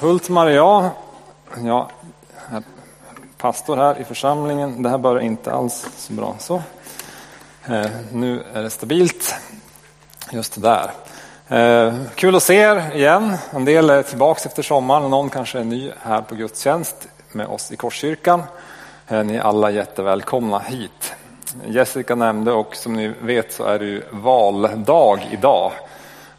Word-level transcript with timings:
Hultmar 0.00 0.46
är 0.46 0.50
jag. 0.50 0.90
Jag 1.64 1.90
är 2.52 2.62
pastor 3.38 3.76
här 3.76 4.00
i 4.00 4.04
församlingen. 4.04 4.82
Det 4.82 4.88
här 4.88 4.98
börjar 4.98 5.20
inte 5.20 5.52
alls 5.52 5.86
så 5.96 6.12
bra. 6.12 6.34
Så. 6.38 6.62
Eh, 7.68 7.86
nu 8.12 8.42
är 8.54 8.62
det 8.62 8.70
stabilt. 8.70 9.34
Just 10.30 10.62
där. 10.62 10.90
Eh, 11.48 11.94
kul 12.14 12.36
att 12.36 12.42
se 12.42 12.54
er 12.54 12.94
igen. 12.94 13.36
En 13.50 13.64
del 13.64 13.90
är 13.90 14.02
tillbaka 14.02 14.48
efter 14.48 14.62
sommaren. 14.62 15.10
Någon 15.10 15.30
kanske 15.30 15.58
är 15.58 15.64
ny 15.64 15.90
här 16.02 16.22
på 16.22 16.34
gudstjänst 16.34 17.08
med 17.32 17.46
oss 17.46 17.72
i 17.72 17.76
Korskyrkan. 17.76 18.42
Eh, 19.08 19.24
ni 19.24 19.36
är 19.36 19.40
alla 19.40 19.70
jättevälkomna 19.70 20.58
hit. 20.58 21.14
Jessica 21.66 22.14
nämnde 22.14 22.52
och 22.52 22.76
som 22.76 22.92
ni 22.92 23.08
vet 23.22 23.52
så 23.52 23.64
är 23.64 23.78
det 23.78 23.84
ju 23.84 24.02
valdag 24.10 25.20
idag. 25.30 25.72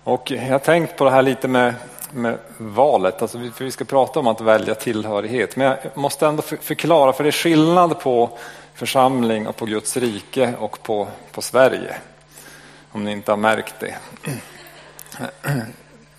Och 0.03 0.31
jag 0.31 0.51
har 0.51 0.59
tänkt 0.59 0.97
på 0.97 1.03
det 1.03 1.11
här 1.11 1.21
lite 1.21 1.47
med 1.47 1.73
med 2.13 2.37
valet, 2.57 3.21
alltså 3.21 3.37
för 3.55 3.65
vi 3.65 3.71
ska 3.71 3.85
prata 3.85 4.19
om 4.19 4.27
att 4.27 4.41
välja 4.41 4.75
tillhörighet. 4.75 5.55
Men 5.55 5.67
jag 5.67 5.77
måste 5.93 6.27
ändå 6.27 6.41
förklara, 6.41 7.13
för 7.13 7.23
det 7.23 7.29
är 7.29 7.31
skillnad 7.31 7.99
på 7.99 8.29
församling 8.73 9.47
och 9.47 9.55
på 9.55 9.65
Guds 9.65 9.97
rike 9.97 10.53
och 10.59 10.83
på, 10.83 11.07
på 11.31 11.41
Sverige. 11.41 11.95
Om 12.91 13.03
ni 13.03 13.11
inte 13.11 13.31
har 13.31 13.37
märkt 13.37 13.75
det. 13.79 13.95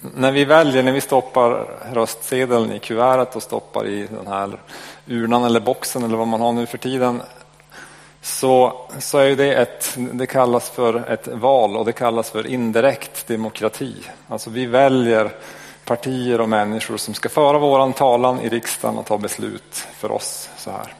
när 0.00 0.32
vi 0.32 0.44
väljer, 0.44 0.82
när 0.82 0.92
vi 0.92 1.00
stoppar 1.00 1.66
röstsedeln 1.92 2.72
i 2.72 2.78
kuvertet 2.78 3.36
och 3.36 3.42
stoppar 3.42 3.86
i 3.86 4.06
den 4.06 4.26
här 4.26 4.58
urnan 5.06 5.44
eller 5.44 5.60
boxen 5.60 6.04
eller 6.04 6.16
vad 6.16 6.28
man 6.28 6.40
har 6.40 6.52
nu 6.52 6.66
för 6.66 6.78
tiden 6.78 7.22
så, 8.22 8.80
så 8.98 9.18
är 9.18 9.36
det 9.36 9.54
ett, 9.54 9.96
det 9.96 10.26
kallas 10.26 10.70
för 10.70 11.10
ett 11.10 11.28
val 11.28 11.76
och 11.76 11.84
det 11.84 11.92
kallas 11.92 12.30
för 12.30 12.46
indirekt 12.46 13.26
demokrati. 13.26 13.94
Alltså 14.28 14.50
vi 14.50 14.66
väljer 14.66 15.30
partier 15.84 16.40
och 16.40 16.48
människor 16.48 16.96
som 16.96 17.14
ska 17.14 17.28
föra 17.28 17.58
våran 17.58 17.92
talan 17.92 18.40
i 18.40 18.48
riksdagen 18.48 18.98
och 18.98 19.06
ta 19.06 19.18
beslut 19.18 19.86
för 19.96 20.12
oss. 20.12 20.48
så 20.56 20.70
här. 20.70 20.94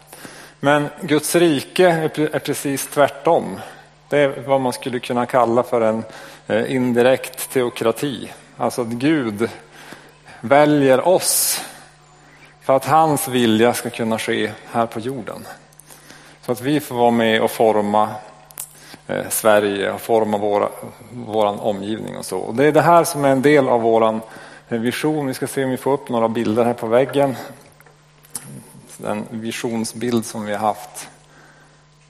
Men 0.61 0.88
Guds 1.00 1.34
rike 1.34 1.88
är 2.33 2.38
precis 2.38 2.86
tvärtom. 2.86 3.60
Det 4.08 4.19
är 4.19 4.42
vad 4.47 4.60
man 4.60 4.72
skulle 4.72 4.98
kunna 4.98 5.27
kalla 5.27 5.62
för 5.62 5.80
en 5.80 6.05
eh, 6.47 6.75
indirekt 6.75 7.50
teokrati. 7.50 8.33
Alltså 8.56 8.83
att 8.83 8.88
Gud 8.88 9.48
väljer 10.41 11.08
oss 11.08 11.64
för 12.60 12.77
att 12.77 12.84
hans 12.84 13.28
vilja 13.28 13.75
ska 13.75 13.91
kunna 13.91 14.19
ske 14.19 14.50
här 14.70 14.86
på 14.86 15.00
jorden. 15.00 15.47
Så 16.47 16.53
att 16.53 16.60
vi 16.60 16.80
får 16.80 16.94
vara 16.94 17.10
med 17.10 17.42
och 17.42 17.50
forma 17.50 18.08
eh, 19.06 19.28
Sverige 19.28 19.92
och 19.92 20.00
forma 20.00 20.38
våra, 20.38 20.69
våran 21.10 21.58
omgivning 21.60 22.16
och 22.16 22.25
så. 22.25 22.38
Och 22.38 22.55
det 22.55 22.64
är 22.64 22.72
det 22.72 22.80
här 22.80 23.05
som 23.05 23.25
är 23.25 23.28
en 23.28 23.42
del 23.42 23.69
av 23.69 23.80
våran 23.80 24.20
vision. 24.78 25.27
Vi 25.27 25.34
ska 25.34 25.47
se 25.47 25.65
om 25.65 25.70
vi 25.70 25.77
får 25.77 25.92
upp 25.92 26.09
några 26.09 26.28
bilder 26.28 26.65
här 26.65 26.75
på 26.75 26.87
väggen. 26.87 27.37
Den 28.97 29.27
visionsbild 29.31 30.27
som 30.27 30.45
vi 30.45 30.53
har 30.53 30.59
haft. 30.59 31.09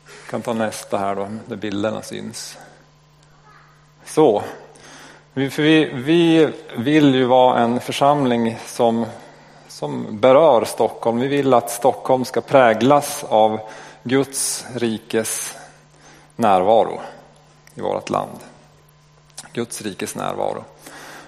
Jag 0.04 0.30
kan 0.30 0.42
ta 0.42 0.52
nästa 0.52 0.98
här 0.98 1.14
då, 1.14 1.28
där 1.46 1.56
bilderna 1.56 2.02
syns. 2.02 2.58
Så. 4.04 4.42
Vi, 5.32 5.48
vi, 5.48 5.90
vi 5.94 6.52
vill 6.76 7.14
ju 7.14 7.24
vara 7.24 7.58
en 7.58 7.80
församling 7.80 8.58
som, 8.66 9.06
som 9.68 10.20
berör 10.20 10.64
Stockholm. 10.64 11.20
Vi 11.20 11.28
vill 11.28 11.54
att 11.54 11.70
Stockholm 11.70 12.24
ska 12.24 12.40
präglas 12.40 13.24
av 13.24 13.60
Guds 14.02 14.66
rikes 14.74 15.56
närvaro 16.36 17.00
i 17.74 17.80
vårt 17.80 18.10
land. 18.10 18.38
Guds 19.52 19.82
rikes 19.82 20.14
närvaro. 20.14 20.64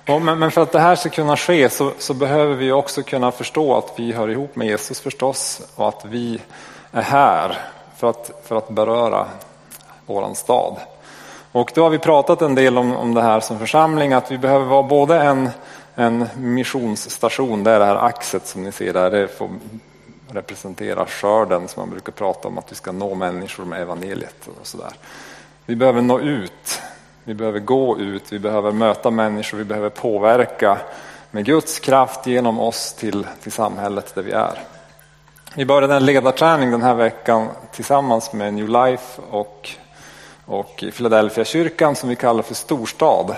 Ja, 0.06 0.18
men, 0.18 0.38
men, 0.38 0.50
för 0.50 0.62
att 0.62 0.72
det 0.72 0.80
här 0.80 0.96
ska 0.96 1.08
kunna 1.08 1.36
ske 1.36 1.70
så, 1.70 1.92
så, 1.98 2.14
behöver 2.14 2.54
vi 2.54 2.72
också 2.72 3.02
kunna 3.02 3.32
förstå 3.32 3.76
att 3.76 3.92
vi 3.96 4.12
hör 4.12 4.30
ihop 4.30 4.56
med 4.56 4.66
Jesus 4.66 5.00
förstås 5.00 5.62
och 5.74 5.88
att 5.88 6.04
vi 6.04 6.40
är 6.92 7.02
här 7.02 7.58
för 7.96 8.10
att, 8.10 8.42
för 8.44 8.56
att 8.56 8.68
beröra 8.68 9.26
våran 10.06 10.34
stad. 10.34 10.76
Och 11.52 11.72
då 11.74 11.82
har 11.82 11.90
vi 11.90 11.98
pratat 11.98 12.42
en 12.42 12.54
del 12.54 12.78
om, 12.78 12.96
om 12.96 13.14
det 13.14 13.22
här 13.22 13.40
som 13.40 13.58
församling, 13.58 14.12
att 14.12 14.30
vi 14.30 14.38
behöver 14.38 14.66
vara 14.66 14.82
både 14.82 15.20
en, 15.20 15.50
en 15.94 16.26
missionsstation, 16.36 17.64
det 17.64 17.70
är 17.70 17.78
det 17.78 17.86
här 17.86 18.06
axet 18.06 18.46
som 18.46 18.62
ni 18.62 18.72
ser 18.72 18.92
där, 18.92 19.10
det 19.10 19.28
får 19.28 19.50
representera 20.28 21.06
skörden 21.06 21.68
som 21.68 21.80
man 21.80 21.90
brukar 21.90 22.12
prata 22.12 22.48
om, 22.48 22.58
att 22.58 22.72
vi 22.72 22.76
ska 22.76 22.92
nå 22.92 23.14
människor 23.14 23.64
med 23.64 23.82
evangeliet 23.82 24.48
och 24.60 24.66
sådär. 24.66 24.92
Vi 25.66 25.76
behöver 25.76 26.02
nå 26.02 26.20
ut 26.20 26.80
vi 27.24 27.34
behöver 27.34 27.60
gå 27.60 27.98
ut, 27.98 28.32
vi 28.32 28.38
behöver 28.38 28.72
möta 28.72 29.10
människor, 29.10 29.58
vi 29.58 29.64
behöver 29.64 29.90
påverka 29.90 30.78
med 31.30 31.44
Guds 31.44 31.78
kraft 31.78 32.26
genom 32.26 32.60
oss 32.60 32.92
till, 32.92 33.26
till 33.42 33.52
samhället 33.52 34.14
där 34.14 34.22
vi 34.22 34.32
är. 34.32 34.58
Vi 35.54 35.64
började 35.66 35.94
en 35.94 36.06
ledarträning 36.06 36.70
den 36.70 36.82
här 36.82 36.94
veckan 36.94 37.48
tillsammans 37.72 38.32
med 38.32 38.54
New 38.54 38.68
Life 38.68 39.22
och, 39.30 39.70
och 40.46 40.84
Philadelphia 40.96 41.44
kyrkan 41.44 41.96
som 41.96 42.08
vi 42.08 42.16
kallar 42.16 42.42
för 42.42 42.54
storstad. 42.54 43.36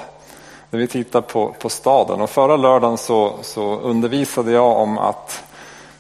Där 0.71 0.79
vi 0.79 0.87
tittar 0.87 1.21
på, 1.21 1.55
på 1.59 1.69
staden. 1.69 2.21
Och 2.21 2.31
förra 2.31 2.57
lördagen 2.57 2.99
så, 2.99 3.35
så 3.43 3.79
undervisade 3.81 4.53
jag 4.53 4.77
om 4.77 4.99
att, 4.99 5.45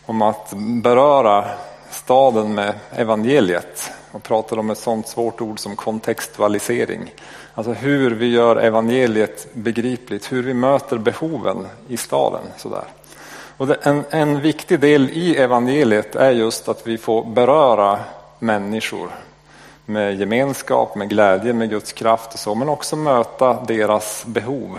om 0.06 0.22
att 0.22 0.52
beröra 0.82 1.44
staden 1.90 2.54
med 2.54 2.74
evangeliet 2.96 3.90
och 4.12 4.22
pratade 4.22 4.60
om 4.60 4.70
ett 4.70 4.78
sånt 4.78 5.08
svårt 5.08 5.40
ord 5.40 5.58
som 5.58 5.76
kontextualisering. 5.76 7.12
Alltså 7.56 7.72
hur 7.72 8.10
vi 8.10 8.26
gör 8.26 8.56
evangeliet 8.56 9.46
begripligt, 9.52 10.32
hur 10.32 10.42
vi 10.42 10.54
möter 10.54 10.98
behoven 10.98 11.66
i 11.88 11.96
staden. 11.96 12.42
Sådär. 12.56 12.84
Och 13.56 13.86
en, 13.86 14.04
en 14.10 14.40
viktig 14.40 14.80
del 14.80 15.10
i 15.10 15.36
evangeliet 15.36 16.16
är 16.16 16.30
just 16.30 16.68
att 16.68 16.86
vi 16.86 16.98
får 16.98 17.24
beröra 17.24 17.98
människor 18.38 19.08
med 19.86 20.20
gemenskap, 20.20 20.96
med 20.96 21.08
glädje, 21.08 21.52
med 21.52 21.70
Guds 21.70 21.92
kraft 21.92 22.34
och 22.34 22.38
så, 22.38 22.54
men 22.54 22.68
också 22.68 22.96
möta 22.96 23.64
deras 23.66 24.24
behov. 24.26 24.78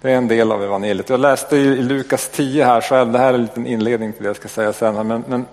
Det 0.00 0.10
är 0.10 0.16
en 0.16 0.28
del 0.28 0.52
av 0.52 0.62
evangeliet. 0.62 1.08
Jag 1.08 1.20
läste 1.20 1.56
i 1.56 1.76
Lukas 1.76 2.28
10 2.28 2.64
här 2.64 2.80
själv, 2.80 3.12
det 3.12 3.18
här 3.18 3.28
är 3.28 3.34
en 3.34 3.42
liten 3.42 3.66
inledning 3.66 4.12
till 4.12 4.22
det 4.22 4.28
jag 4.28 4.36
ska 4.36 4.48
säga 4.48 4.72
sen, 4.72 5.08
men, 5.08 5.24
men 5.28 5.46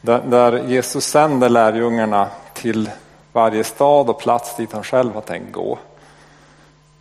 där, 0.00 0.22
där 0.26 0.68
Jesus 0.68 1.04
sänder 1.04 1.48
lärjungarna 1.48 2.28
till 2.54 2.90
varje 3.32 3.64
stad 3.64 4.10
och 4.10 4.18
plats 4.18 4.56
dit 4.56 4.72
han 4.72 4.84
själv 4.84 5.14
har 5.14 5.20
tänkt 5.20 5.52
gå. 5.52 5.78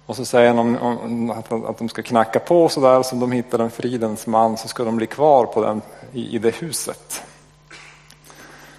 Och 0.06 0.16
så 0.16 0.25
säger 0.25 0.47
han 0.47 0.59
om, 0.59 0.78
om, 0.78 1.31
att, 1.31 1.51
att 1.51 1.78
de 1.78 1.90
ska 1.90 2.01
knacka 2.01 2.40
på 2.40 2.69
så 2.69 2.81
där, 2.81 3.03
som 3.03 3.19
de 3.19 3.31
hittar 3.31 3.59
en 3.59 3.72
fridens 3.72 4.28
man 4.28 4.57
så 4.57 4.68
ska 4.68 4.84
de 4.84 4.97
bli 4.97 5.07
kvar 5.07 5.45
på 5.45 5.63
den, 5.63 5.81
i, 6.13 6.35
i 6.35 6.38
det 6.38 6.56
huset. 6.56 7.23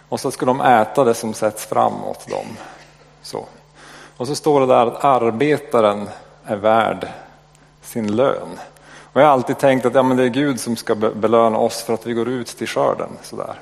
Och 0.09 0.21
så 0.21 0.31
ska 0.31 0.47
de 0.47 0.61
äta 0.61 1.05
det 1.05 1.15
som 1.15 1.35
sätts 1.35 1.67
fram 1.67 2.05
åt 2.05 2.29
dem. 2.29 2.47
Så. 3.23 3.45
Och 4.17 4.27
så 4.27 4.35
står 4.35 4.61
det 4.61 4.67
där 4.67 4.87
att 4.87 5.05
arbetaren 5.05 6.09
är 6.45 6.57
värd 6.57 7.09
sin 7.83 8.17
lön. 8.17 8.49
Och 9.13 9.21
jag 9.21 9.27
har 9.27 9.33
alltid 9.33 9.59
tänkt 9.59 9.87
att 9.87 9.95
ja, 9.95 10.03
men 10.03 10.17
det 10.17 10.25
är 10.25 10.29
Gud 10.29 10.61
som 10.61 10.77
ska 10.77 10.95
belöna 10.95 11.59
oss 11.59 11.83
för 11.83 11.95
att 11.95 12.07
vi 12.07 12.13
går 12.13 12.29
ut 12.29 12.47
till 12.47 12.69
skörden. 12.69 13.09
Så 13.23 13.37
där. 13.37 13.61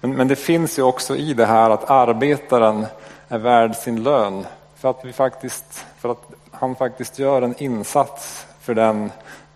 Men, 0.00 0.16
men 0.16 0.28
det 0.28 0.36
finns 0.36 0.78
ju 0.78 0.82
också 0.82 1.16
i 1.16 1.34
det 1.34 1.46
här 1.46 1.70
att 1.70 1.90
arbetaren 1.90 2.86
är 3.34 3.38
värd 3.38 3.76
sin 3.76 4.02
lön 4.02 4.46
för 4.76 4.90
att, 4.90 5.04
vi 5.04 5.12
faktiskt, 5.12 5.84
för 5.98 6.08
att 6.08 6.22
han 6.50 6.76
faktiskt 6.76 7.18
gör 7.18 7.42
en 7.42 7.54
insats 7.62 8.46
för 8.60 8.74
den 8.74 9.10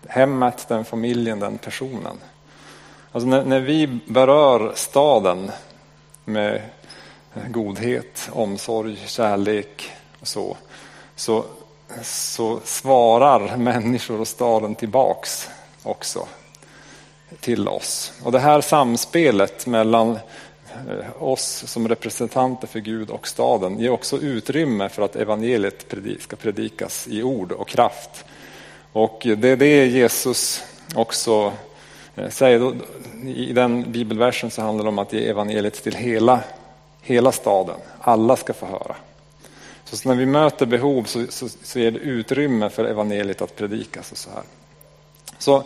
hemmet, 0.07 0.65
den 0.67 0.85
familjen, 0.85 1.39
den 1.39 1.57
personen. 1.57 2.17
Alltså 3.11 3.29
när, 3.29 3.43
när 3.43 3.59
vi 3.59 3.99
berör 4.07 4.71
staden 4.75 5.51
med 6.25 6.61
godhet, 7.47 8.29
omsorg, 8.33 8.97
kärlek 9.05 9.91
och 10.19 10.27
så, 10.27 10.57
så, 11.15 11.45
så 12.03 12.59
svarar 12.63 13.57
människor 13.57 14.21
och 14.21 14.27
staden 14.27 14.75
tillbaks 14.75 15.49
också 15.83 16.27
till 17.39 17.67
oss. 17.67 18.13
Och 18.23 18.31
det 18.31 18.39
här 18.39 18.61
samspelet 18.61 19.65
mellan 19.65 20.19
Eh, 20.89 21.23
oss 21.23 21.63
som 21.67 21.87
representanter 21.87 22.67
för 22.67 22.79
Gud 22.79 23.09
och 23.09 23.27
staden 23.27 23.79
ger 23.79 23.89
också 23.89 24.17
utrymme 24.17 24.89
för 24.89 25.01
att 25.01 25.15
evangeliet 25.15 25.95
ska 26.19 26.35
predikas 26.35 27.07
i 27.07 27.23
ord 27.23 27.51
och 27.51 27.67
kraft. 27.67 28.25
Och 28.91 29.21
det 29.37 29.49
är 29.49 29.57
det 29.57 29.85
Jesus 29.85 30.63
också 30.95 31.53
eh, 32.15 32.29
säger. 32.29 32.75
I 33.35 33.53
den 33.53 33.91
bibelversen 33.91 34.51
så 34.51 34.61
handlar 34.61 34.83
det 34.83 34.89
om 34.89 34.99
att 34.99 35.13
ge 35.13 35.29
evangeliet 35.29 35.83
till 35.83 35.95
hela, 35.95 36.39
hela 37.01 37.31
staden. 37.31 37.75
Alla 37.99 38.35
ska 38.35 38.53
få 38.53 38.65
höra. 38.65 38.95
Så 39.83 40.09
när 40.09 40.15
vi 40.15 40.25
möter 40.25 40.65
behov 40.65 41.03
så, 41.03 41.25
så, 41.29 41.49
så 41.63 41.79
ger 41.79 41.91
det 41.91 41.99
utrymme 41.99 42.69
för 42.69 42.85
evangeliet 42.85 43.41
att 43.41 43.55
predikas. 43.55 44.11
Och 44.11 44.17
så 44.17 44.29
här. 44.29 44.43
Så 45.39 45.63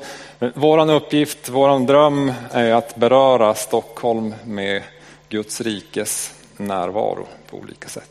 våran 0.53 0.89
uppgift, 0.89 1.49
våran 1.49 1.85
dröm 1.85 2.33
är 2.51 2.71
att 2.71 2.95
beröra 2.95 3.53
Stockholm 3.53 4.33
med 4.45 4.83
Guds 5.29 5.61
rikes 5.61 6.33
närvaro 6.57 7.27
på 7.49 7.57
olika 7.57 7.89
sätt. 7.89 8.09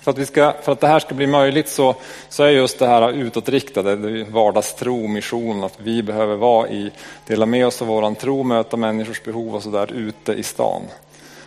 För 0.00 0.10
att, 0.10 0.18
vi 0.18 0.26
ska, 0.26 0.52
för 0.62 0.72
att 0.72 0.80
det 0.80 0.86
här 0.86 1.00
ska 1.00 1.14
bli 1.14 1.26
möjligt 1.26 1.68
så, 1.68 1.94
så 2.28 2.42
är 2.42 2.48
just 2.48 2.78
det 2.78 2.86
här 2.86 3.12
utåtriktade, 3.12 4.24
vardagstro, 4.24 5.06
mission, 5.06 5.64
att 5.64 5.78
vi 5.80 6.02
behöver 6.02 6.36
vara 6.36 6.68
i, 6.68 6.90
dela 7.26 7.46
med 7.46 7.66
oss 7.66 7.82
av 7.82 7.88
våran 7.88 8.14
tro, 8.14 8.42
möta 8.42 8.76
människors 8.76 9.22
behov 9.22 9.54
och 9.54 9.62
sådär 9.62 9.92
ute 9.92 10.32
i 10.32 10.42
stan. 10.42 10.82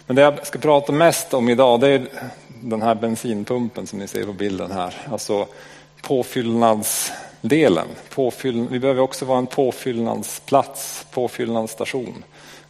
Men 0.06 0.16
det 0.16 0.22
jag 0.22 0.48
ska 0.48 0.60
prata 0.60 0.92
mest 0.92 1.34
om 1.34 1.50
idag 1.50 1.80
det 1.80 1.88
är 1.88 2.08
den 2.48 2.81
här 2.81 2.96
bensinpumpen 2.96 3.88
som 3.88 4.00
ni 4.00 4.08
ser 4.08 4.24
på 4.24 4.34
bilden 4.34 4.72
här. 4.72 4.96
Alltså 5.12 5.48
påfyllnads 6.02 7.12
delen. 7.42 7.88
Påfyll, 8.10 8.68
vi 8.70 8.80
behöver 8.80 9.02
också 9.02 9.26
vara 9.26 9.38
en 9.38 9.48
påfyllnadsplats, 9.48 11.06
påfyllnadsstation. 11.12 12.24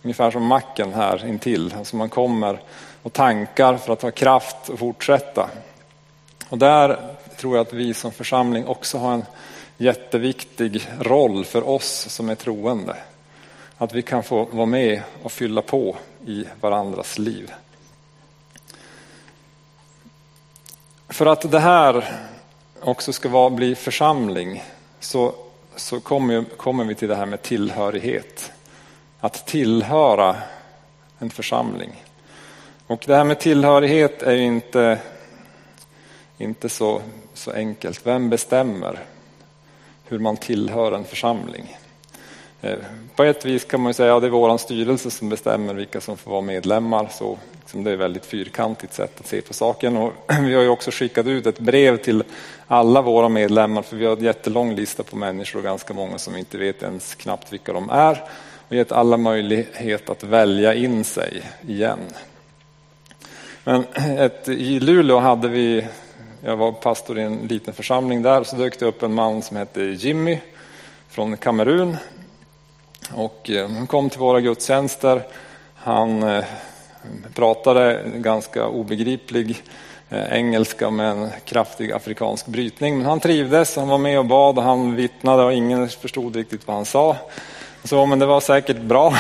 Ungefär 0.04 0.32
som 0.32 0.46
macken 0.46 0.94
här 0.94 1.26
intill. 1.26 1.74
Alltså 1.78 1.96
man 1.96 2.10
kommer 2.10 2.60
och 3.04 3.14
tankar 3.14 3.78
för 3.78 3.94
att 3.94 4.02
ha 4.02 4.12
kraft 4.12 4.70
att 4.70 4.80
fortsätta. 4.80 5.50
Och 6.50 6.58
där 6.58 7.16
tror 7.38 7.58
jag 7.58 7.68
att 7.68 7.74
vi 7.74 7.94
som 7.94 8.12
församling 8.12 8.66
också 8.66 8.98
har 8.98 9.14
en 9.14 9.26
jätteviktig 9.78 10.88
roll 11.00 11.46
för 11.46 11.70
oss 11.70 12.06
som 12.10 12.30
är 12.30 12.36
troende. 12.36 12.96
Att 13.78 13.94
vi 13.94 14.02
kan 14.02 14.24
få 14.24 14.46
vara 14.52 14.66
med 14.66 15.02
och 15.24 15.32
fylla 15.32 15.62
på 15.62 15.96
i 16.26 16.46
varandras 16.62 17.20
liv. 17.20 17.52
För 21.10 21.26
att 21.26 21.52
det 21.52 21.60
här 21.60 22.20
också 22.82 23.14
ska 23.14 23.30
vara, 23.30 23.50
bli 23.50 23.76
församling 23.76 24.64
så, 25.00 25.34
så 25.76 26.00
kommer, 26.00 26.44
kommer 26.44 26.84
vi 26.84 26.96
till 26.96 27.08
det 27.08 27.16
här 27.16 27.26
med 27.26 27.42
tillhörighet. 27.42 28.52
Att 29.20 29.48
tillhöra 29.48 30.36
en 31.20 31.30
församling. 31.30 32.04
Och 32.88 33.04
det 33.08 33.16
här 33.16 33.24
med 33.24 33.40
tillhörighet 33.40 34.24
är 34.24 34.36
ju 34.36 34.44
inte, 34.44 35.00
inte 36.38 36.70
så, 36.70 37.02
så 37.34 37.52
enkelt. 37.52 38.06
Vem 38.06 38.30
bestämmer 38.30 39.00
hur 40.04 40.20
man 40.20 40.38
tillhör 40.38 40.92
en 40.92 41.04
församling? 41.04 41.78
Eh, 42.62 42.78
på 43.16 43.24
ett 43.24 43.46
vis 43.46 43.66
kan 43.66 43.82
man 43.82 43.94
säga 43.94 44.16
att 44.16 44.22
det 44.22 44.28
är 44.28 44.32
vår 44.32 44.58
styrelse 44.58 45.12
som 45.12 45.30
bestämmer 45.30 45.74
vilka 45.74 46.02
som 46.02 46.18
får 46.18 46.32
vara 46.32 46.42
medlemmar. 46.42 47.08
Så 47.12 47.38
liksom 47.60 47.84
det 47.84 47.90
är 47.90 47.94
ett 47.94 48.00
väldigt 48.00 48.26
fyrkantigt 48.26 48.94
sätt 48.94 49.20
att 49.20 49.28
se 49.28 49.42
på 49.42 49.54
saken. 49.54 49.98
Och 49.98 50.14
vi 50.42 50.54
har 50.54 50.62
ju 50.62 50.70
också 50.70 50.92
skickat 50.92 51.26
ut 51.28 51.46
ett 51.46 51.60
brev 51.60 51.98
till 51.98 52.24
alla 52.68 53.02
våra 53.02 53.30
medlemmar 53.30 53.82
för 53.82 53.98
vi 53.98 54.06
har 54.06 54.18
en 54.18 54.24
jättelång 54.24 54.76
lista 54.76 55.04
på 55.04 55.16
människor 55.16 55.60
och 55.60 55.66
ganska 55.66 55.94
många 55.94 56.18
som 56.18 56.38
inte 56.38 56.58
vet 56.58 56.84
ens 56.84 57.16
knappt 57.16 57.54
vilka 57.54 57.74
de 57.74 57.90
är. 57.90 58.24
Och 58.68 58.76
gett 58.76 58.92
alla 58.92 59.18
möjlighet 59.18 60.10
att 60.10 60.24
välja 60.24 60.74
in 60.74 61.04
sig 61.04 61.42
igen. 61.68 62.00
Men 63.64 63.86
ett, 64.18 64.50
i 64.50 64.80
Luleå 64.80 65.20
hade 65.20 65.48
vi, 65.48 65.88
jag 66.44 66.58
var 66.58 66.72
pastor 66.72 67.20
i 67.20 67.22
en 67.22 67.38
liten 67.38 67.74
församling 67.74 68.22
där, 68.22 68.44
så 68.44 68.56
dök 68.56 68.80
det 68.80 68.86
upp 68.86 69.04
en 69.04 69.14
man 69.14 69.42
som 69.42 69.58
hette 69.58 69.82
Jimmy 69.82 70.40
från 71.10 71.38
Kamerun. 71.38 71.98
Och 73.16 73.50
eh, 73.50 73.70
han 73.70 73.88
kom 73.88 74.10
till 74.10 74.20
våra 74.20 74.42
gudstjänster. 74.42 75.24
Han 75.76 76.24
eh, 76.24 76.44
pratade 77.36 78.02
ganska 78.16 78.68
obegriplig 78.68 79.64
eh, 80.10 80.34
engelska 80.34 80.90
med 80.90 81.12
en 81.12 81.30
kraftig 81.46 81.92
afrikansk 81.92 82.48
brytning. 82.48 82.98
Men 82.98 83.06
han 83.06 83.20
trivdes, 83.20 83.76
han 83.76 83.88
var 83.88 83.98
med 83.98 84.20
och 84.20 84.26
bad 84.26 84.58
och 84.58 84.64
han 84.64 84.96
vittnade 84.96 85.44
och 85.44 85.54
ingen 85.54 85.90
förstod 85.90 86.36
riktigt 86.36 86.68
vad 86.68 86.76
han 86.76 86.86
sa. 86.86 87.16
Så, 87.84 88.06
men 88.06 88.20
det 88.20 88.26
var 88.26 88.40
säkert 88.40 88.82
bra. 88.82 89.14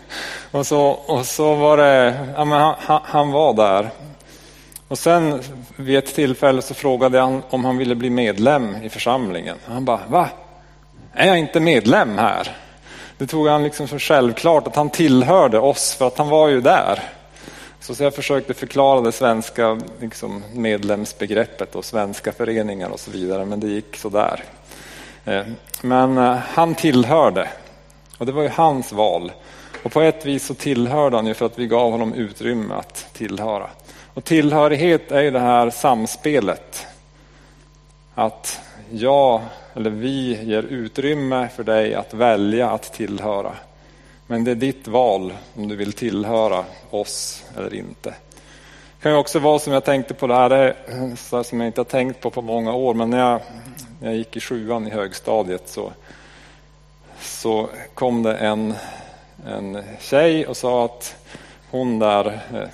och, 0.50 0.66
så, 0.66 0.82
och 0.86 1.26
så 1.26 1.54
var 1.54 1.76
det, 1.76 2.26
ja, 2.36 2.44
men 2.44 2.60
han, 2.60 3.00
han, 3.04 3.30
var 3.30 3.54
där. 3.54 3.90
Och 4.88 4.98
sen 4.98 5.40
vid 5.76 5.98
ett 5.98 6.14
tillfälle 6.14 6.62
så 6.62 6.74
frågade 6.74 7.20
han 7.20 7.42
om 7.50 7.64
han 7.64 7.76
ville 7.76 7.94
bli 7.94 8.10
medlem 8.10 8.76
i 8.82 8.88
församlingen. 8.88 9.56
Han 9.64 9.84
bara, 9.84 10.00
va? 10.08 10.28
Är 11.12 11.26
jag 11.26 11.38
inte 11.38 11.60
medlem 11.60 12.18
här? 12.18 12.56
Det 13.22 13.26
tog 13.26 13.48
han 13.48 13.62
liksom 13.62 13.88
för 13.88 13.98
självklart 13.98 14.66
att 14.66 14.76
han 14.76 14.90
tillhörde 14.90 15.58
oss 15.58 15.94
för 15.94 16.06
att 16.06 16.18
han 16.18 16.28
var 16.28 16.48
ju 16.48 16.60
där. 16.60 17.02
Så 17.80 18.02
jag 18.02 18.14
försökte 18.14 18.54
förklara 18.54 19.00
det 19.00 19.12
svenska 19.12 19.80
liksom, 20.00 20.44
medlemsbegreppet 20.54 21.74
och 21.74 21.84
svenska 21.84 22.32
föreningar 22.32 22.88
och 22.88 23.00
så 23.00 23.10
vidare, 23.10 23.44
men 23.44 23.60
det 23.60 23.66
gick 23.66 23.96
sådär. 23.96 24.44
Eh, 25.24 25.42
men 25.82 26.18
eh, 26.18 26.36
han 26.36 26.74
tillhörde 26.74 27.48
och 28.18 28.26
det 28.26 28.32
var 28.32 28.42
ju 28.42 28.48
hans 28.48 28.92
val. 28.92 29.32
Och 29.82 29.92
på 29.92 30.00
ett 30.00 30.26
vis 30.26 30.46
så 30.46 30.54
tillhörde 30.54 31.16
han 31.16 31.26
ju 31.26 31.34
för 31.34 31.46
att 31.46 31.58
vi 31.58 31.66
gav 31.66 31.90
honom 31.90 32.14
utrymme 32.14 32.74
att 32.74 33.06
tillhöra. 33.12 33.70
Och 34.14 34.24
tillhörighet 34.24 35.12
är 35.12 35.22
ju 35.22 35.30
det 35.30 35.40
här 35.40 35.70
samspelet. 35.70 36.86
Att 38.14 38.60
jag 38.90 39.40
eller 39.74 39.90
vi 39.90 40.44
ger 40.44 40.62
utrymme 40.62 41.48
för 41.48 41.64
dig 41.64 41.94
att 41.94 42.14
välja 42.14 42.70
att 42.70 42.92
tillhöra. 42.92 43.52
Men 44.26 44.44
det 44.44 44.50
är 44.50 44.54
ditt 44.54 44.88
val 44.88 45.32
om 45.56 45.68
du 45.68 45.76
vill 45.76 45.92
tillhöra 45.92 46.64
oss 46.90 47.44
eller 47.56 47.74
inte. 47.74 48.10
Det 48.10 49.02
kan 49.02 49.12
ju 49.12 49.18
också 49.18 49.38
vara 49.38 49.58
som 49.58 49.72
jag 49.72 49.84
tänkte 49.84 50.14
på 50.14 50.26
det 50.26 50.34
här, 50.34 50.48
det 50.48 50.68
eh, 50.86 50.96
här 51.32 51.42
som 51.42 51.60
jag 51.60 51.66
inte 51.66 51.80
har 51.80 51.84
tänkt 51.84 52.20
på 52.20 52.30
på 52.30 52.42
många 52.42 52.72
år, 52.72 52.94
men 52.94 53.10
när 53.10 53.18
jag, 53.18 53.40
när 54.00 54.08
jag 54.08 54.16
gick 54.16 54.36
i 54.36 54.40
sjuan 54.40 54.86
i 54.86 54.90
högstadiet 54.90 55.68
så 55.68 55.92
så 57.22 57.68
kom 57.94 58.22
det 58.22 58.36
en, 58.36 58.74
en 59.46 59.82
tjej 60.00 60.46
och 60.46 60.56
sa 60.56 60.84
att 60.84 61.16
hon 61.70 61.98
där, 61.98 62.26
eh, 62.26 62.68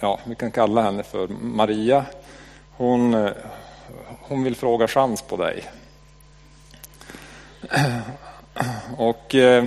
ja 0.00 0.18
vi 0.24 0.34
kan 0.34 0.50
kalla 0.50 0.82
henne 0.82 1.02
för 1.02 1.28
Maria, 1.28 2.04
hon, 2.76 3.14
eh, 3.14 3.30
hon 4.32 4.44
vill 4.44 4.56
fråga 4.56 4.88
chans 4.88 5.22
på 5.22 5.36
dig. 5.36 5.64
Och 8.96 9.34
eh, 9.34 9.64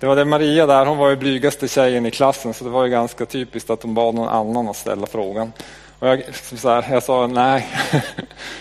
det 0.00 0.06
var 0.06 0.16
det 0.16 0.24
Maria 0.24 0.66
där, 0.66 0.86
hon 0.86 0.98
var 0.98 1.10
ju 1.10 1.16
blygaste 1.16 1.68
tjejen 1.68 2.06
i 2.06 2.10
klassen 2.10 2.54
så 2.54 2.64
det 2.64 2.70
var 2.70 2.84
ju 2.84 2.90
ganska 2.90 3.26
typiskt 3.26 3.70
att 3.70 3.82
hon 3.82 3.94
bad 3.94 4.14
någon 4.14 4.28
annan 4.28 4.68
att 4.68 4.76
ställa 4.76 5.06
frågan. 5.06 5.52
Och 5.98 6.08
jag, 6.08 6.22
så 6.34 6.68
här, 6.68 6.84
jag 6.90 7.02
sa 7.02 7.26
nej, 7.26 7.68
jag 7.92 8.02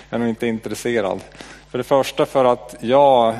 är 0.09 0.17
nog 0.17 0.29
inte 0.29 0.47
intresserad. 0.47 1.19
För 1.69 1.77
det 1.77 1.83
första 1.83 2.25
för 2.25 2.45
att 2.45 2.75
jag 2.79 3.35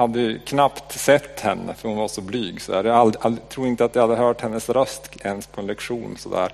hade 0.00 0.38
knappt 0.38 0.92
sett 0.92 1.40
henne 1.40 1.74
för 1.74 1.88
hon 1.88 1.98
var 1.98 2.08
så 2.08 2.20
blyg. 2.20 2.60
Så 2.60 2.72
jag, 2.72 3.16
tror 3.48 3.66
inte 3.66 3.84
att 3.84 3.94
jag 3.94 4.02
hade 4.02 4.16
hört 4.16 4.40
hennes 4.40 4.68
röst 4.68 5.16
ens 5.24 5.46
på 5.46 5.60
en 5.60 5.66
lektion. 5.66 6.16
Så, 6.18 6.28
där. 6.28 6.48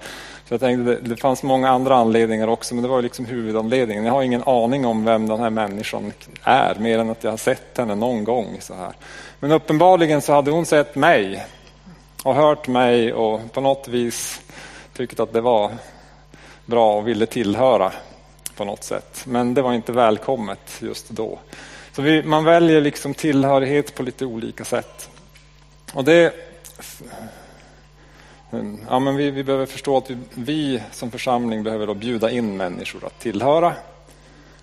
så 0.49 0.55
jag 0.55 0.61
tänkte 0.61 0.95
det, 0.95 1.01
det 1.01 1.17
fanns 1.17 1.43
många 1.43 1.71
andra 1.71 1.97
anledningar 1.97 2.49
också 2.49 2.75
men 2.75 2.83
det 2.83 2.89
var 2.89 3.03
liksom 3.03 3.25
huvudanledningen. 3.25 4.05
Jag 4.05 4.13
har 4.13 4.23
ingen 4.23 4.43
aning 4.43 4.87
om 4.87 5.05
vem 5.05 5.29
den 5.29 5.41
här 5.41 5.51
människan 5.51 6.13
är 6.43 6.75
mer 6.75 6.99
än 6.99 7.11
att 7.11 7.25
jag 7.25 7.31
har 7.31 7.37
sett 7.37 7.79
henne 7.79 7.95
någon 7.95 8.25
gång. 8.25 8.57
Så 8.61 8.75
här. 8.75 8.93
Men 9.41 9.53
uppenbarligen 9.53 10.23
så 10.23 10.33
hade 10.33 10.51
hon 10.51 10.67
sett 10.67 10.95
mig 10.95 11.47
och 12.23 12.35
hört 12.35 12.69
mig 12.69 13.13
och 13.13 13.53
på 13.53 13.61
något 13.61 13.89
vis 13.89 14.41
tyckt 14.97 15.21
att 15.21 15.33
det 15.33 15.41
var 15.41 15.73
bra 16.65 16.97
och 16.97 17.09
ville 17.09 17.27
tillhöra 17.27 17.93
på 18.57 18.65
något 18.65 18.85
sätt. 18.85 19.23
Men 19.27 19.55
det 19.55 19.63
var 19.63 19.73
inte 19.73 19.93
välkommet 19.93 20.79
just 20.81 21.09
då. 21.11 21.39
Så 21.97 22.03
vi, 22.03 22.23
man 22.23 22.45
väljer 22.45 22.81
liksom 22.81 23.15
tillhörighet 23.15 23.95
på 23.95 24.03
lite 24.03 24.27
olika 24.27 24.65
sätt. 24.65 25.11
Och 25.93 26.05
det, 26.05 26.35
ja, 28.89 28.99
men 28.99 29.17
vi, 29.17 29.31
vi 29.31 29.45
behöver 29.45 29.67
förstå 29.67 29.97
att 29.97 30.11
vi, 30.11 30.17
vi 30.35 30.83
som 30.93 31.11
församling 31.11 31.63
behöver 31.63 31.87
då 31.87 31.95
bjuda 31.95 32.31
in 32.31 32.57
människor 32.57 33.05
att 33.05 33.21
tillhöra. 33.21 33.75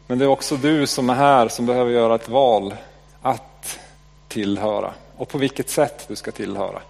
Men 0.08 0.20
det 0.20 0.25
är 0.25 0.30
också 0.30 0.56
du 0.56 0.88
som 0.88 1.10
är 1.10 1.13
här 1.13 1.48
som 1.48 1.66
behöver 1.66 1.92
göra 1.92 2.16
ett 2.16 2.30
val 2.30 2.75
att 3.22 3.80
tillhöra 4.28 4.94
och 5.18 5.30
på 5.30 5.38
vilket 5.38 5.70
sätt 5.70 6.06
du 6.08 6.16
ska 6.16 6.32
tillhöra. 6.32 6.82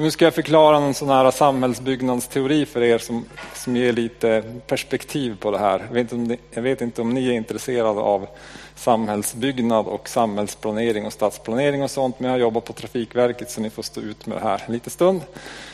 Nu 0.00 0.10
ska 0.10 0.24
jag 0.24 0.34
förklara 0.34 0.76
en 0.76 0.94
sån 0.94 1.08
här 1.08 1.30
samhällsbyggnadsteori 1.30 2.66
för 2.66 2.82
er 2.82 2.98
som, 2.98 3.24
som 3.54 3.76
ger 3.76 3.92
lite 3.92 4.42
perspektiv 4.66 5.36
på 5.40 5.50
det 5.50 5.58
här. 5.58 5.84
Jag 5.88 5.94
vet, 5.94 6.12
inte 6.12 6.14
om 6.14 6.24
ni, 6.24 6.38
jag 6.50 6.62
vet 6.62 6.80
inte 6.80 7.02
om 7.02 7.14
ni 7.14 7.28
är 7.28 7.32
intresserade 7.32 8.00
av 8.00 8.26
samhällsbyggnad 8.74 9.86
och 9.86 10.08
samhällsplanering 10.08 11.06
och 11.06 11.12
stadsplanering 11.12 11.82
och 11.82 11.90
sånt. 11.90 12.20
Men 12.20 12.26
jag 12.30 12.34
har 12.34 12.40
jobbat 12.40 12.64
på 12.64 12.72
Trafikverket 12.72 13.50
så 13.50 13.60
ni 13.60 13.70
får 13.70 13.82
stå 13.82 14.00
ut 14.00 14.26
med 14.26 14.36
det 14.36 14.42
här 14.42 14.62
en 14.66 14.72
liten 14.72 14.90
stund. 14.90 15.20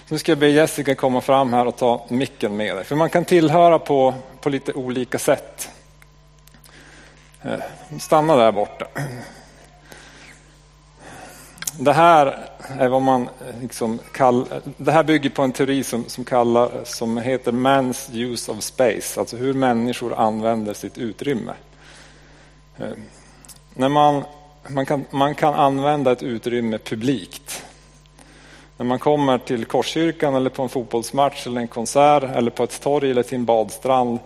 Så 0.08 0.14
nu 0.14 0.18
ska 0.18 0.32
jag 0.32 0.38
be 0.38 0.48
Jessica 0.48 0.94
komma 0.94 1.20
fram 1.20 1.52
här 1.52 1.66
och 1.66 1.76
ta 1.76 2.06
micken 2.08 2.56
med 2.56 2.76
dig. 2.76 2.84
För 2.84 2.96
man 2.96 3.10
kan 3.10 3.24
tillhöra 3.24 3.78
på, 3.78 4.14
på 4.40 4.48
lite 4.48 4.72
olika 4.72 5.18
sätt. 5.18 5.68
Eh, 7.42 7.60
stanna 7.98 8.36
där 8.36 8.52
borta. 8.52 8.86
Det 11.78 11.92
här 11.92 12.53
är 12.68 12.88
vad 12.88 13.02
man 13.02 13.22
eh, 13.22 13.60
liksom 13.62 13.98
kall, 14.12 14.46
det 14.76 14.92
här 14.92 15.04
bygger 15.04 15.30
på 15.30 15.42
en 15.42 15.52
teori 15.52 15.84
som, 15.84 16.04
som, 16.08 16.24
kallar, 16.24 16.70
som 16.84 17.18
heter 17.18 17.52
Man's 17.52 18.14
use 18.14 18.52
of 18.52 18.62
space, 18.62 19.20
alltså 19.20 19.36
hur 19.36 19.54
människor 19.54 20.14
använder 20.14 20.74
sitt 20.74 20.98
utrymme. 20.98 21.52
Eh, 22.76 22.90
när 23.74 23.88
man, 23.88 24.24
man, 24.68 24.86
kan, 24.86 25.04
man 25.10 25.34
kan 25.34 25.54
använda 25.54 26.12
ett 26.12 26.22
utrymme 26.22 26.78
publikt. 26.78 27.64
När 28.76 28.86
man 28.86 28.98
kommer 28.98 29.38
till 29.38 29.64
Korskyrkan 29.64 30.34
eller 30.34 30.50
på 30.50 30.62
en 30.62 30.68
fotbollsmatch 30.68 31.46
eller 31.46 31.60
en 31.60 31.68
konsert 31.68 32.22
eller 32.22 32.50
på 32.50 32.64
ett 32.64 32.80
torg 32.80 33.10
eller 33.10 33.22
till 33.22 33.38
en 33.38 33.44
badstrand 33.44 34.18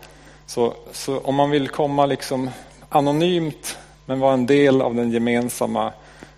Så, 0.46 0.74
så 0.92 1.18
om 1.18 1.34
man 1.34 1.50
vill 1.50 1.68
komma 1.68 2.06
liksom 2.06 2.50
anonymt 2.88 3.78
men 4.06 4.20
vara 4.20 4.32
en 4.32 4.46
del 4.46 4.82
av 4.82 4.94
den 4.94 5.10
gemensamma 5.10 5.92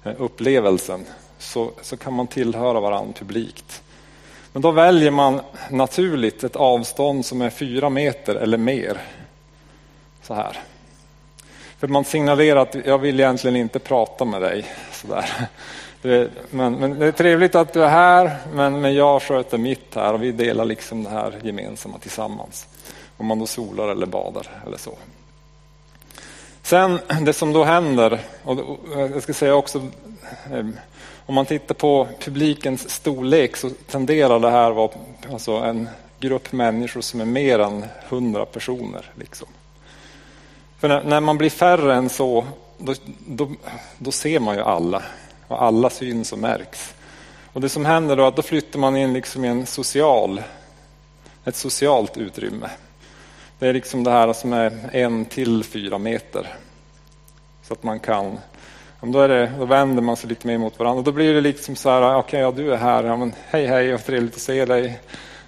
eh, 0.05 0.13
upplevelsen 0.19 1.05
så, 1.41 1.71
så 1.83 1.97
kan 1.97 2.13
man 2.13 2.27
tillhöra 2.27 2.81
varandra 2.81 3.13
publikt. 3.19 3.83
Men 4.53 4.63
då 4.63 4.71
väljer 4.71 5.11
man 5.11 5.41
naturligt 5.71 6.45
ett 6.45 6.57
avstånd 6.57 7.27
som 7.27 7.43
är 7.43 7.51
fyra 7.51 7.91
meter 7.91 8.35
eller 8.35 8.59
mer. 8.59 9.01
Så 10.23 10.35
här. 10.35 10.59
För 11.79 11.89
man 11.89 12.05
signalerar 12.05 12.61
att 12.61 12.77
jag 12.85 12.99
vill 12.99 13.21
egentligen 13.21 13.57
inte 13.57 13.79
prata 13.79 14.25
med 14.25 14.43
dig. 14.43 14.65
Så 14.93 15.07
där. 15.07 15.49
Men, 16.51 16.73
men, 16.73 16.99
det 16.99 17.07
är 17.07 17.13
trevligt 17.13 17.55
att 17.55 17.73
du 17.73 17.85
är 17.85 17.89
här, 17.89 18.37
men, 18.53 18.81
men 18.81 18.95
jag 18.95 19.23
sköter 19.23 19.59
mitt 19.59 19.95
här 19.95 20.15
och 20.15 20.23
vi 20.23 20.33
delar 20.33 20.65
liksom 20.65 21.05
det 21.05 21.11
här 21.11 21.35
gemensamma 21.43 21.99
tillsammans. 21.99 22.67
Om 23.17 23.27
man 23.27 23.39
då 23.39 23.47
solar 23.47 23.89
eller 23.89 24.07
badar 24.07 24.47
eller 24.67 24.79
så. 24.79 24.93
Sen 26.63 27.01
det 27.21 27.33
som 27.33 27.53
då 27.53 27.65
händer, 27.65 28.21
och 28.45 28.59
jag 28.95 29.23
ska 29.23 29.33
säga 29.33 29.55
också 29.55 29.87
ehm, 30.53 30.77
om 31.27 31.35
man 31.35 31.47
tittar 31.47 31.75
på 31.75 32.09
publikens 32.21 32.91
storlek 32.91 33.57
så 33.57 33.71
tenderar 33.71 34.41
det 34.41 34.51
här 34.51 34.71
vara 34.71 34.91
alltså 35.33 35.53
en 35.53 35.89
grupp 36.21 36.53
människor 36.53 37.01
som 37.01 37.21
är 37.21 37.25
mer 37.25 37.59
än 37.59 37.85
hundra 38.09 38.47
personer. 38.47 39.11
Liksom. 39.15 39.49
För 40.79 40.89
när, 40.89 41.05
när, 41.05 41.21
man 41.21 41.39
blir 41.39 41.51
färre 41.51 41.95
än 41.95 42.09
så, 42.09 42.47
då, 42.79 42.95
då, 43.27 43.51
då, 43.99 44.13
ser 44.13 44.41
man 44.41 44.57
ju 44.57 44.63
alla. 44.63 45.03
Och 45.49 45.63
alla 45.63 45.91
syns 45.91 46.33
och 46.33 46.39
märks. 46.39 46.95
Och 47.53 47.61
det 47.61 47.69
som 47.69 47.85
händer 47.85 48.17
då 48.17 48.23
är 48.23 48.29
att 48.29 48.37
då 48.37 48.43
flyttar 48.43 48.79
man 48.79 48.97
in 48.97 49.13
liksom 49.13 49.45
i 49.45 49.49
en 49.49 49.67
social, 49.67 50.43
ett 51.45 51.57
socialt 51.57 52.17
utrymme. 52.17 52.71
Det 53.59 53.67
är 53.67 53.73
liksom 53.73 54.05
det 54.05 54.11
här 54.11 54.33
som 54.33 54.53
är 54.53 54.91
en 54.93 55.25
till 55.25 55.65
fyra 55.65 55.99
meter. 55.99 56.55
Så 57.63 57.73
att 57.73 57.83
man 57.83 58.01
kan 58.01 58.39
då, 59.03 59.21
är 59.21 59.29
det, 59.29 59.53
då 59.59 59.65
vänder 59.65 60.03
man 60.03 60.17
sig 60.17 60.29
lite 60.29 60.47
mer 60.47 60.59
mot 60.59 60.79
varandra. 60.79 61.03
Då 61.03 61.13
blir 61.13 61.35
det 61.35 61.41
liksom 61.41 61.77
så 61.77 61.91
här, 61.91 62.03
okej, 62.03 62.19
okay, 62.19 62.41
ja, 62.41 62.51
du 62.51 62.73
är 62.73 62.77
här, 62.77 63.05
ja, 63.05 63.17
men 63.17 63.35
hej 63.49 63.67
hej 63.67 63.95
och 63.95 64.05
trevligt 64.05 64.35
att 64.35 64.41
se 64.41 64.65
dig. 64.65 65.01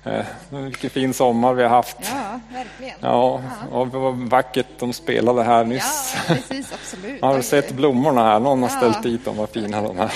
Eh, 0.05 0.25
vilken 0.51 0.91
fin 0.91 1.15
sommar 1.15 1.55
vi 1.55 1.63
har 1.63 1.71
haft. 1.71 1.97
Ja, 2.01 2.41
verkligen. 2.53 2.97
Ja, 3.01 3.43
och 3.73 3.89
det 3.89 3.99
var 3.99 4.29
vackert 4.29 4.67
de 4.79 4.93
spelade 4.93 5.43
här 5.43 5.65
nyss. 5.65 6.15
Ja, 6.29 6.35
precis, 6.35 6.73
absolut. 6.73 7.23
Har 7.23 7.37
du 7.37 7.43
sett 7.43 7.73
blommorna 7.73 8.25
här? 8.25 8.41
Någon 8.41 8.63
har 8.63 8.69
ställt 8.69 8.97
ja. 9.03 9.11
dit 9.11 9.25
dem, 9.25 9.37
vad 9.37 9.51
fina 9.51 9.83
de 9.83 9.99
är. 9.99 10.13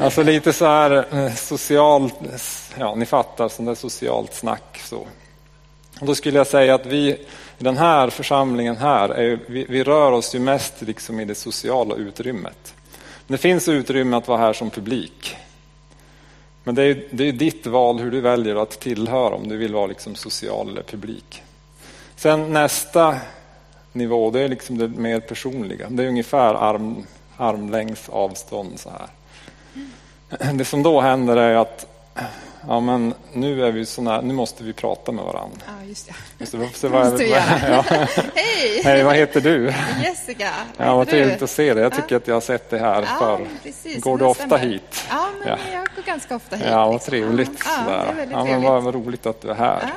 Alltså 0.00 0.22
lite 0.22 0.52
så 0.52 0.66
här 0.66 1.06
eh, 1.12 1.34
socialt, 1.34 2.14
ja 2.78 2.94
ni 2.94 3.06
fattar, 3.06 3.48
sånt 3.48 3.68
där 3.68 3.74
socialt 3.74 4.34
snack. 4.34 4.80
Så. 4.84 5.06
Och 6.00 6.06
då 6.06 6.14
skulle 6.14 6.38
jag 6.38 6.46
säga 6.46 6.74
att 6.74 6.86
vi 6.86 7.26
i 7.62 7.64
den 7.64 7.76
här 7.76 8.10
församlingen 8.10 8.76
här, 8.76 9.08
är, 9.08 9.38
vi, 9.46 9.66
vi, 9.68 9.84
rör 9.84 10.12
oss 10.12 10.34
ju 10.34 10.38
mest 10.38 10.82
liksom 10.82 11.20
i 11.20 11.24
det 11.24 11.34
sociala 11.34 11.94
utrymmet. 11.94 12.74
Det 13.26 13.38
finns 13.38 13.68
utrymme 13.68 14.16
att 14.16 14.28
vara 14.28 14.38
här 14.38 14.52
som 14.52 14.70
publik. 14.70 15.36
Men 16.64 16.74
det 16.74 16.82
är, 16.82 17.04
det 17.10 17.28
är 17.28 17.32
ditt 17.32 17.66
val 17.66 17.98
hur 17.98 18.10
du 18.10 18.20
väljer 18.20 18.56
att 18.56 18.80
tillhöra, 18.80 19.34
om 19.34 19.48
du 19.48 19.56
vill 19.56 19.74
vara 19.74 19.86
liksom 19.86 20.14
social 20.14 20.68
eller 20.68 20.82
publik. 20.82 21.42
Sen 22.16 22.52
nästa 22.52 23.16
nivå, 23.92 24.30
det 24.30 24.40
är 24.40 24.48
liksom 24.48 24.78
det 24.78 24.88
mer 24.88 25.20
personliga. 25.20 25.86
Det 25.90 26.04
är 26.04 26.08
ungefär 26.08 26.54
arm, 26.54 27.06
armlängds 27.36 28.08
avstånd 28.08 28.80
så 28.80 28.90
här. 28.90 29.08
Det 30.52 30.64
som 30.64 30.82
då 30.82 31.00
händer 31.00 31.36
är 31.36 31.54
att 31.54 31.86
ja, 32.68 32.80
men 32.80 33.14
nu, 33.32 33.64
är 33.66 33.72
vi 33.72 33.86
såna, 33.86 34.20
nu 34.20 34.34
måste 34.34 34.64
vi 34.64 34.72
prata 34.72 35.12
med 35.12 35.24
varandra. 35.24 35.58
Ja, 35.66 35.86
just 35.88 36.06
det. 36.06 36.14
Just 36.38 36.52
det, 36.52 36.58
måste 36.58 37.24
vi 37.24 37.30
Ja. 37.30 37.84
Hej! 38.34 38.82
Hej, 38.84 39.02
vad 39.02 39.16
heter 39.16 39.40
du? 39.40 39.74
Jessica. 40.02 40.50
ja, 40.76 40.96
vad 40.96 41.08
trevligt 41.08 41.42
att 41.42 41.50
se 41.50 41.74
dig. 41.74 41.82
Jag 41.82 41.92
tycker 41.92 42.14
ja. 42.14 42.16
att 42.16 42.28
jag 42.28 42.34
har 42.34 42.40
sett 42.40 42.70
dig 42.70 42.80
här 42.80 43.02
ja, 43.02 43.18
förr. 43.18 43.46
Precis, 43.62 44.02
går 44.02 44.18
du 44.18 44.24
ofta 44.24 44.56
hit? 44.56 45.04
Ja, 45.10 45.28
men 45.38 45.48
ja. 45.48 45.58
jag 45.72 45.88
går 45.96 46.02
ganska 46.02 46.36
ofta 46.36 46.56
hit. 46.56 46.66
Ja, 46.70 46.88
vad 46.88 47.00
trevligt. 47.00 47.64
Ja, 47.64 48.04
det 48.16 48.22
är 48.22 48.28
ja, 48.30 48.44
men 48.44 48.62
vad, 48.62 48.82
vad 48.82 48.94
roligt 48.94 49.26
att 49.26 49.40
du 49.40 49.50
är 49.50 49.54
här. 49.54 49.92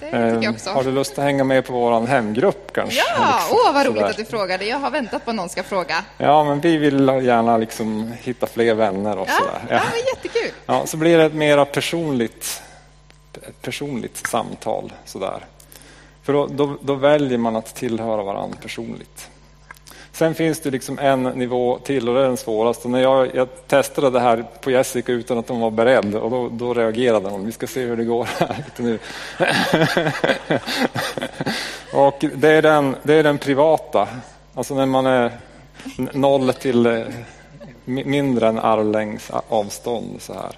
Eh, 0.00 0.74
har 0.74 0.84
du 0.84 0.92
lust 0.92 1.18
att 1.18 1.24
hänga 1.24 1.44
med 1.44 1.64
på 1.64 1.72
vår 1.72 2.06
hemgrupp 2.06 2.72
kanske? 2.72 2.98
Ja, 2.98 3.38
liksom, 3.38 3.58
åh 3.66 3.74
vad 3.74 3.86
roligt 3.86 3.98
sådär. 3.98 4.10
att 4.10 4.16
du 4.16 4.24
frågade. 4.24 4.64
Jag 4.64 4.78
har 4.78 4.90
väntat 4.90 5.24
på 5.24 5.30
att 5.30 5.36
någon 5.36 5.48
ska 5.48 5.62
fråga. 5.62 6.04
Ja, 6.18 6.44
men 6.44 6.60
vi 6.60 6.76
vill 6.76 7.08
gärna 7.08 7.56
liksom 7.56 8.12
hitta 8.22 8.46
fler 8.46 8.74
vänner 8.74 9.18
och 9.18 9.28
ja, 9.28 9.34
sådär. 9.38 9.76
Ja, 9.76 9.82
men 9.90 10.00
jättekul. 10.14 10.52
Ja, 10.66 10.86
så 10.86 10.96
blir 10.96 11.18
det 11.18 11.24
ett 11.24 11.34
mera 11.34 11.64
personligt, 11.64 12.62
personligt 13.62 14.26
samtal 14.26 14.92
sådär. 15.04 15.44
För 16.22 16.32
då, 16.32 16.46
då, 16.46 16.76
då 16.80 16.94
väljer 16.94 17.38
man 17.38 17.56
att 17.56 17.74
tillhöra 17.74 18.22
varandra 18.22 18.56
personligt. 18.62 19.28
Sen 20.18 20.34
finns 20.34 20.60
det 20.60 20.70
liksom 20.70 20.98
en 20.98 21.22
nivå 21.22 21.78
till 21.78 22.08
och 22.08 22.14
det 22.14 22.20
är 22.20 22.24
den 22.24 22.36
svåraste. 22.36 22.88
När 22.88 23.02
jag, 23.02 23.34
jag 23.34 23.48
testade 23.66 24.10
det 24.10 24.20
här 24.20 24.44
på 24.60 24.70
Jessica 24.70 25.12
utan 25.12 25.38
att 25.38 25.48
hon 25.48 25.60
var 25.60 25.70
beredd 25.70 26.14
och 26.14 26.30
då, 26.30 26.48
då 26.48 26.74
reagerade 26.74 27.28
hon. 27.28 27.46
Vi 27.46 27.52
ska 27.52 27.66
se 27.66 27.80
hur 27.80 27.96
det 27.96 28.04
går 28.04 28.28
här 28.38 28.56
lite 28.66 28.82
nu. 28.82 28.98
och 31.98 32.24
det 32.34 32.48
är, 32.48 32.62
den, 32.62 32.96
det 33.02 33.14
är 33.14 33.22
den 33.22 33.38
privata. 33.38 34.08
Alltså 34.54 34.74
när 34.74 34.86
man 34.86 35.06
är 35.06 35.32
noll 36.12 36.52
till 36.52 36.86
eh, 36.86 37.02
mindre 37.84 38.48
än 38.48 38.58
armlängds 38.58 39.30
avstånd 39.48 40.22
så 40.22 40.34
här. 40.34 40.52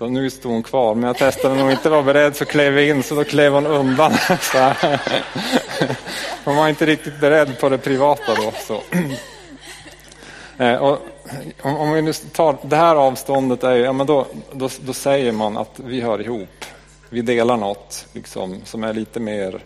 Så 0.00 0.08
nu 0.08 0.30
stod 0.30 0.52
hon 0.52 0.62
kvar, 0.62 0.94
men 0.94 1.04
jag 1.04 1.16
testade 1.16 1.54
när 1.54 1.62
hon 1.62 1.70
inte 1.70 1.88
var 1.88 2.02
beredd 2.02 2.36
så 2.36 2.44
klev 2.44 2.72
vi 2.72 2.88
in, 2.88 3.02
så 3.02 3.14
då 3.14 3.24
klev 3.24 3.52
hon 3.52 3.66
undan. 3.66 4.12
Så 4.40 4.72
hon 6.44 6.56
var 6.56 6.68
inte 6.68 6.86
riktigt 6.86 7.20
beredd 7.20 7.60
på 7.60 7.68
det 7.68 7.78
privata 7.78 8.34
då. 8.34 8.52
Så. 8.66 8.82
Eh, 10.58 10.74
och 10.74 10.98
om 11.62 11.92
vi 11.92 12.02
nu 12.02 12.12
tar 12.12 12.56
det 12.62 12.76
här 12.76 12.96
avståndet, 12.96 13.64
är, 13.64 13.76
ja, 13.76 13.92
men 13.92 14.06
då, 14.06 14.26
då, 14.52 14.68
då 14.80 14.92
säger 14.92 15.32
man 15.32 15.56
att 15.56 15.80
vi 15.84 16.00
hör 16.00 16.20
ihop. 16.20 16.64
Vi 17.08 17.22
delar 17.22 17.56
något 17.56 18.06
liksom, 18.12 18.60
som 18.64 18.84
är 18.84 18.92
lite 18.92 19.20
mer 19.20 19.62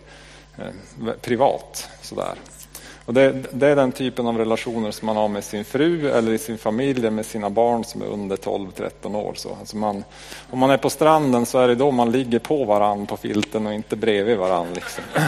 eh, 0.57 1.13
privat. 1.21 1.89
Sådär. 2.01 2.35
Och 3.05 3.13
det, 3.13 3.31
det, 3.51 3.67
är 3.67 3.75
den 3.75 3.91
typen 3.91 4.27
av 4.27 4.37
relationer 4.37 4.91
som 4.91 5.05
man 5.05 5.15
har 5.15 5.27
med 5.27 5.43
sin 5.43 5.65
fru 5.65 6.11
eller 6.11 6.31
i 6.31 6.37
sin 6.37 6.57
familj 6.57 6.99
eller 6.99 7.09
med 7.09 7.25
sina 7.25 7.49
barn 7.49 7.83
som 7.83 8.01
är 8.01 8.05
under 8.05 8.35
12-13 8.37 9.15
år. 9.15 9.33
Så 9.35 9.55
alltså 9.59 9.77
man, 9.77 10.03
om 10.51 10.59
man 10.59 10.69
är 10.69 10.77
på 10.77 10.89
stranden 10.89 11.45
så 11.45 11.59
är 11.59 11.67
det 11.67 11.75
då 11.75 11.91
man 11.91 12.11
ligger 12.11 12.39
på 12.39 12.63
varann 12.63 13.05
på 13.05 13.17
filten 13.17 13.67
och 13.67 13.73
inte 13.73 13.95
bredvid 13.95 14.37
varann. 14.37 14.73
Liksom. 14.73 15.03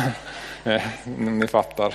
Eh, 0.64 0.82
ni 1.18 1.48
fattar. 1.48 1.94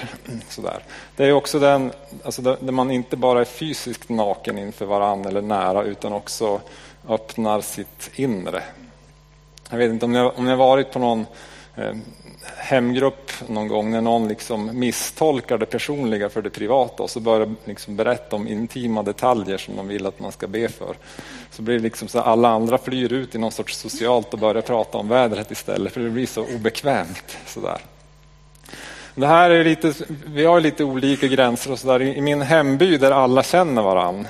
Sådär. 0.49 0.83
Det 1.17 1.25
är 1.25 1.33
också 1.33 1.59
den, 1.59 1.93
alltså 2.25 2.43
där 2.43 2.73
man 2.73 2.91
inte 2.91 3.17
bara 3.17 3.41
är 3.41 3.45
fysiskt 3.45 4.09
naken 4.09 4.59
inför 4.59 4.87
varann 4.87 5.25
eller 5.25 5.43
nära 5.43 5.83
utan 5.83 6.13
också 6.13 6.61
öppnar 7.09 7.61
sitt 7.61 8.11
inre. 8.15 8.63
Jag 9.71 9.79
vet 9.79 9.91
inte 9.91 10.05
om 10.05 10.13
ni 10.13 10.19
har, 10.19 10.39
om 10.39 10.45
ni 10.45 10.51
har 10.51 10.59
varit 10.59 10.93
på 10.93 10.99
någon 10.99 11.27
eh, 11.77 11.93
hemgrupp 12.57 13.33
någon 13.49 13.69
gång 13.69 13.91
när 13.91 14.01
någon 14.01 14.29
liksom 14.29 14.79
misstolkar 14.79 15.59
det 15.59 15.67
personliga 15.67 16.29
för 16.29 16.43
det 16.43 16.51
privata 16.51 17.03
och 17.03 17.11
så 17.11 17.21
börjar 17.21 17.55
liksom 17.65 17.97
berätta 17.97 18.37
om 18.37 18.49
intima 18.49 19.03
detaljer 19.03 19.59
som 19.59 19.77
de 19.77 19.89
vill 19.89 20.07
att 20.07 20.21
man 20.21 20.33
ska 20.33 20.47
be 20.47 20.69
för. 20.69 20.97
Så 21.51 21.63
blir 21.63 21.75
det 21.75 21.83
liksom 21.83 22.09
så 22.09 22.19
att 22.19 22.27
alla 22.27 22.49
andra 22.49 22.79
flyr 22.79 23.13
ut 23.13 23.35
i 23.35 23.39
någon 23.39 23.53
sorts 23.53 23.77
socialt 23.77 24.33
och 24.33 24.39
börjar 24.39 24.63
prata 24.63 24.99
om 24.99 25.09
vädret 25.09 25.51
istället 25.51 25.93
för 25.93 26.01
det 26.01 26.11
blir 26.11 26.27
så 26.27 26.47
obekvämt. 26.55 27.39
Sådär. 27.47 27.81
Det 29.15 29.27
här 29.27 29.51
är 29.51 29.65
lite, 29.65 29.95
vi 30.27 30.45
har 30.45 30.61
lite 30.61 30.85
olika 30.85 31.27
gränser 31.27 31.73
och 31.73 31.79
så 31.79 31.87
där. 31.87 32.03
I 32.03 32.21
min 32.21 32.43
hemby 32.43 32.97
där 32.97 33.11
alla 33.11 33.43
känner 33.43 33.83
varann 33.83 34.29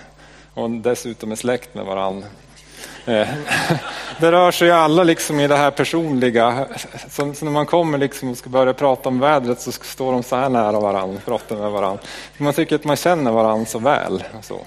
och 0.55 0.71
dessutom 0.71 1.33
är 1.33 1.37
släkt 1.37 1.75
med 1.75 1.85
varann 1.85 2.25
Eh, 3.07 3.29
det 4.21 4.33
rör 4.33 4.51
sig 4.51 4.71
alla 4.71 5.05
liksom 5.05 5.41
i 5.41 5.49
det 5.49 5.57
här 5.57 5.71
personliga. 5.71 6.67
Så, 7.09 7.35
så 7.35 7.45
när 7.45 7.53
man 7.53 7.67
kommer 7.67 7.99
liksom 7.99 8.31
och 8.31 8.39
ska 8.39 8.51
börja 8.51 8.75
prata 8.75 9.09
om 9.09 9.21
vädret 9.21 9.61
så 9.61 9.73
står 9.73 10.13
de 10.13 10.23
så 10.23 10.37
här 10.37 10.49
nära 10.49 10.81
varandra, 10.81 11.21
pratar 11.25 11.57
med 11.57 11.71
varandra. 11.71 12.03
Man 12.37 12.53
tycker 12.53 12.77
att 12.77 12.85
man 12.85 12.97
känner 12.97 13.33
varandra 13.33 13.67
så 13.67 13.79
väl. 13.79 14.25
Så. 14.43 14.61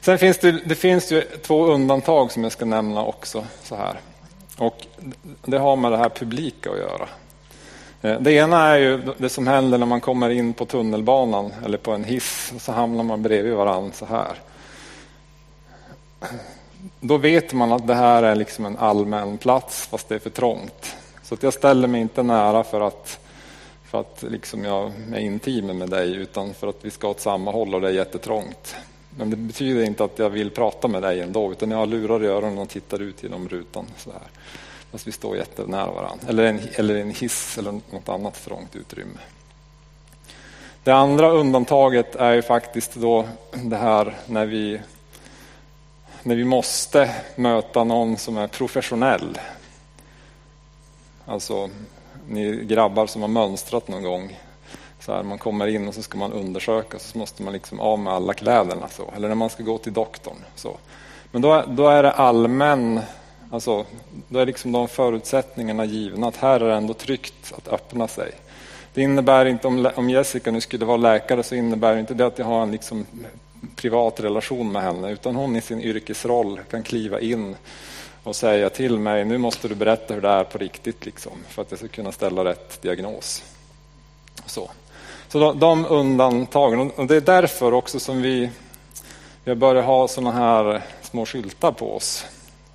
Sen 0.00 0.18
finns 0.18 0.38
det, 0.38 0.52
det 0.52 0.74
finns 0.74 1.12
ju 1.12 1.20
två 1.20 1.66
undantag 1.66 2.32
som 2.32 2.42
jag 2.42 2.52
ska 2.52 2.64
nämna 2.64 3.04
också. 3.04 3.44
så 3.62 3.76
här. 3.76 4.00
Och 4.56 4.86
Det 5.44 5.58
har 5.58 5.76
med 5.76 5.92
det 5.92 5.98
här 5.98 6.08
publika 6.08 6.70
att 6.70 6.78
göra. 6.78 7.08
Eh, 8.02 8.20
det 8.20 8.32
ena 8.32 8.68
är 8.68 8.78
ju 8.78 9.14
det 9.18 9.28
som 9.28 9.46
händer 9.46 9.78
när 9.78 9.86
man 9.86 10.00
kommer 10.00 10.30
in 10.30 10.52
på 10.52 10.66
tunnelbanan 10.66 11.52
eller 11.64 11.78
på 11.78 11.92
en 11.92 12.04
hiss. 12.04 12.52
Så 12.58 12.72
hamnar 12.72 13.04
man 13.04 13.22
bredvid 13.22 13.54
varandra 13.54 13.92
så 13.94 14.06
här 14.06 14.32
då 17.00 17.16
vet 17.16 17.52
man 17.52 17.72
att 17.72 17.86
det 17.86 17.94
här 17.94 18.22
är 18.22 18.34
liksom 18.34 18.66
en 18.66 18.76
allmän 18.76 19.38
plats 19.38 19.86
fast 19.86 20.08
det 20.08 20.14
är 20.14 20.18
för 20.18 20.30
trångt. 20.30 20.96
Så 21.22 21.34
att 21.34 21.42
jag 21.42 21.54
ställer 21.54 21.88
mig 21.88 22.00
inte 22.00 22.22
nära 22.22 22.64
för 22.64 22.80
att, 22.80 23.18
för 23.90 24.00
att 24.00 24.24
liksom 24.28 24.64
jag 24.64 24.92
är 25.12 25.18
intim 25.18 25.66
med 25.66 25.90
dig 25.90 26.16
utan 26.16 26.54
för 26.54 26.66
att 26.66 26.84
vi 26.84 26.90
ska 26.90 27.08
åt 27.08 27.20
samma 27.20 27.50
håll 27.50 27.74
och 27.74 27.80
det 27.80 27.88
är 27.88 27.92
jättetrångt. 27.92 28.76
Men 29.16 29.30
det 29.30 29.36
betyder 29.36 29.82
inte 29.82 30.04
att 30.04 30.18
jag 30.18 30.30
vill 30.30 30.50
prata 30.50 30.88
med 30.88 31.02
dig 31.02 31.20
ändå 31.20 31.52
utan 31.52 31.70
jag 31.70 31.78
har 31.78 31.86
lurar 31.86 32.24
i 32.24 32.26
öronen 32.26 32.58
och 32.58 32.68
tittar 32.68 33.02
ut 33.02 33.22
genom 33.22 33.48
rutan. 33.48 33.86
Så 33.96 34.10
här. 34.10 34.28
Fast 34.92 35.06
vi 35.06 35.12
står 35.12 35.36
jättenära 35.36 35.92
varandra. 35.92 36.26
Eller 36.28 36.44
en, 36.44 36.60
eller 36.74 36.96
en 36.96 37.10
hiss 37.10 37.58
eller 37.58 37.72
något 37.72 38.08
annat 38.08 38.44
trångt 38.44 38.76
utrymme. 38.76 39.18
Det 40.84 40.92
andra 40.92 41.30
undantaget 41.30 42.16
är 42.16 42.32
ju 42.32 42.42
faktiskt 42.42 42.94
då 42.94 43.28
det 43.52 43.76
här 43.76 44.16
när 44.26 44.46
vi, 44.46 44.80
när 46.22 46.34
vi 46.34 46.44
måste 46.44 47.10
möta 47.36 47.84
någon 47.84 48.16
som 48.16 48.36
är 48.36 48.46
professionell. 48.46 49.38
Alltså 51.26 51.70
ni 52.28 52.64
grabbar 52.64 53.06
som 53.06 53.22
har 53.22 53.28
mönstrat 53.28 53.88
någon 53.88 54.02
gång. 54.02 54.38
Så 55.00 55.12
här, 55.12 55.22
man 55.22 55.38
kommer 55.38 55.66
in 55.66 55.88
och 55.88 55.94
så 55.94 56.02
ska 56.02 56.18
man 56.18 56.32
undersöka 56.32 56.98
så 56.98 57.18
måste 57.18 57.42
man 57.42 57.52
liksom 57.52 57.80
av 57.80 57.98
med 57.98 58.12
alla 58.12 58.34
kläderna. 58.34 58.88
Så. 58.88 59.10
Eller 59.16 59.28
när 59.28 59.34
man 59.34 59.50
ska 59.50 59.62
gå 59.62 59.78
till 59.78 59.92
doktorn. 59.92 60.36
Så. 60.54 60.76
Men 61.30 61.42
då, 61.42 61.64
då 61.68 61.88
är 61.88 62.02
det 62.02 62.10
allmän, 62.10 63.00
alltså, 63.50 63.84
då 64.28 64.38
är 64.38 64.46
liksom 64.46 64.72
de 64.72 64.88
förutsättningarna 64.88 65.84
givna 65.84 66.28
att 66.28 66.36
här 66.36 66.60
är 66.60 66.68
det 66.68 66.74
ändå 66.74 66.94
tryggt 66.94 67.52
att 67.56 67.68
öppna 67.68 68.08
sig. 68.08 68.32
Det 68.94 69.02
innebär 69.02 69.44
inte, 69.46 69.66
om, 69.66 69.90
om 69.94 70.10
Jessica 70.10 70.50
nu 70.50 70.60
skulle 70.60 70.84
vara 70.84 70.96
läkare 70.96 71.42
så 71.42 71.54
innebär 71.54 71.96
inte 71.96 72.14
det 72.14 72.26
att 72.26 72.38
jag 72.38 72.46
har 72.46 72.62
en 72.62 72.72
liksom 72.72 73.06
privat 73.76 74.20
relation 74.20 74.72
med 74.72 74.82
henne 74.82 75.10
utan 75.10 75.36
hon 75.36 75.56
i 75.56 75.60
sin 75.60 75.80
yrkesroll 75.80 76.60
kan 76.70 76.82
kliva 76.82 77.20
in 77.20 77.56
och 78.22 78.36
säga 78.36 78.70
till 78.70 78.98
mig 78.98 79.24
nu 79.24 79.38
måste 79.38 79.68
du 79.68 79.74
berätta 79.74 80.14
hur 80.14 80.20
det 80.20 80.28
är 80.28 80.44
på 80.44 80.58
riktigt 80.58 81.06
liksom, 81.06 81.32
för 81.48 81.62
att 81.62 81.70
jag 81.70 81.78
ska 81.78 81.88
kunna 81.88 82.12
ställa 82.12 82.44
rätt 82.44 82.82
diagnos. 82.82 83.44
Så, 84.46 84.70
så 85.28 85.38
de, 85.38 85.58
de 85.58 85.86
undantagen, 85.86 86.90
och 86.90 87.06
det 87.06 87.16
är 87.16 87.20
därför 87.20 87.74
också 87.74 88.00
som 88.00 88.22
vi, 88.22 88.50
vi 89.44 89.50
har 89.50 89.56
börjat 89.56 89.84
ha 89.84 90.08
sådana 90.08 90.32
här 90.32 90.82
små 91.02 91.26
skyltar 91.26 91.72
på 91.72 91.96
oss 91.96 92.26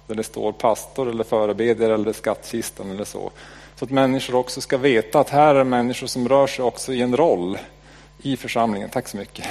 där 0.08 0.16
det 0.16 0.24
står 0.24 0.52
pastor 0.52 1.10
eller 1.10 1.24
förebedjare 1.24 1.94
eller 1.94 2.14
skattkistan 2.14 2.92
eller 2.92 3.06
så. 3.06 3.32
Så 3.76 3.86
att 3.86 3.92
människor 3.92 4.36
också 4.36 4.62
ska 4.62 4.78
veta 4.78 5.20
att 5.20 5.30
här 5.30 5.56
är 5.56 5.64
människor 5.64 6.08
som 6.08 6.30
rör 6.30 6.48
sig 6.48 6.66
också 6.66 6.94
i 6.94 7.02
en 7.02 7.18
roll 7.18 7.58
i 8.22 8.38
församlingen. 8.38 8.90
Tack 8.90 9.08
så 9.08 9.18
mycket. 9.18 9.46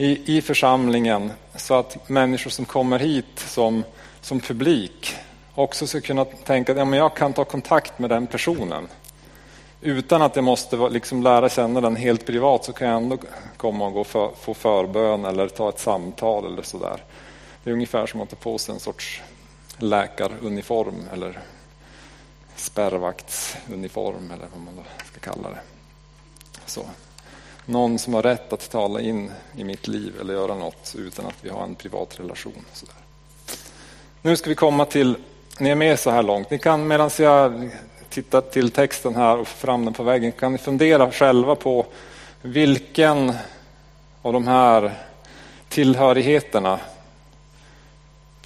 I, 0.00 0.36
i 0.36 0.42
församlingen 0.42 1.32
så 1.54 1.74
att 1.74 2.08
människor 2.08 2.50
som 2.50 2.64
kommer 2.64 2.98
hit 2.98 3.38
som, 3.38 3.84
som 4.20 4.40
publik 4.40 5.16
också 5.54 5.86
ska 5.86 6.00
kunna 6.00 6.24
tänka 6.24 6.72
att 6.72 6.78
ja, 6.78 6.84
men 6.84 6.98
jag 6.98 7.16
kan 7.16 7.32
ta 7.32 7.44
kontakt 7.44 7.98
med 7.98 8.10
den 8.10 8.26
personen. 8.26 8.88
Utan 9.80 10.22
att 10.22 10.36
jag 10.36 10.44
måste 10.44 10.76
liksom 10.76 11.22
lära 11.22 11.48
känna 11.48 11.80
den 11.80 11.96
helt 11.96 12.26
privat 12.26 12.64
så 12.64 12.72
kan 12.72 12.88
jag 12.88 12.96
ändå 12.96 13.18
komma 13.56 13.86
och 13.86 13.92
gå 13.92 14.04
för, 14.04 14.30
få 14.40 14.54
förbön 14.54 15.24
eller 15.24 15.48
ta 15.48 15.68
ett 15.68 15.80
samtal 15.80 16.52
eller 16.52 16.62
sådär. 16.62 17.02
Det 17.64 17.70
är 17.70 17.74
ungefär 17.74 18.06
som 18.06 18.20
att 18.20 18.30
ta 18.30 18.36
på 18.36 18.58
sig 18.58 18.74
en 18.74 18.80
sorts 18.80 19.22
läkaruniform 19.78 21.08
eller 21.12 21.40
spärrvaktsuniform 22.56 24.30
eller 24.30 24.46
vad 24.52 24.64
man 24.64 24.76
då 24.76 24.82
ska 25.04 25.20
kalla 25.20 25.50
det. 25.50 25.60
Så. 26.66 26.84
Någon 27.70 27.98
som 27.98 28.14
har 28.14 28.22
rätt 28.22 28.52
att 28.52 28.70
tala 28.70 29.00
in 29.00 29.30
i 29.56 29.64
mitt 29.64 29.88
liv 29.88 30.12
eller 30.20 30.34
göra 30.34 30.54
något 30.54 30.94
utan 30.98 31.26
att 31.26 31.36
vi 31.40 31.48
har 31.48 31.62
en 31.62 31.74
privat 31.74 32.20
relation. 32.20 32.64
Sådär. 32.72 32.94
Nu 34.22 34.36
ska 34.36 34.50
vi 34.50 34.54
komma 34.54 34.84
till, 34.84 35.16
ni 35.58 35.70
är 35.70 35.74
med 35.74 35.98
så 36.00 36.10
här 36.10 36.22
långt, 36.22 36.50
ni 36.50 36.58
kan 36.58 36.88
medan 36.88 37.10
jag 37.18 37.70
tittar 38.08 38.40
till 38.40 38.70
texten 38.70 39.14
här 39.14 39.38
och 39.38 39.48
fram 39.48 39.84
den 39.84 39.94
på 39.94 40.02
väggen 40.02 40.32
kan 40.32 40.52
ni 40.52 40.58
fundera 40.58 41.10
själva 41.12 41.54
på 41.54 41.86
vilken 42.42 43.32
av 44.22 44.32
de 44.32 44.48
här 44.48 44.92
tillhörigheterna, 45.68 46.80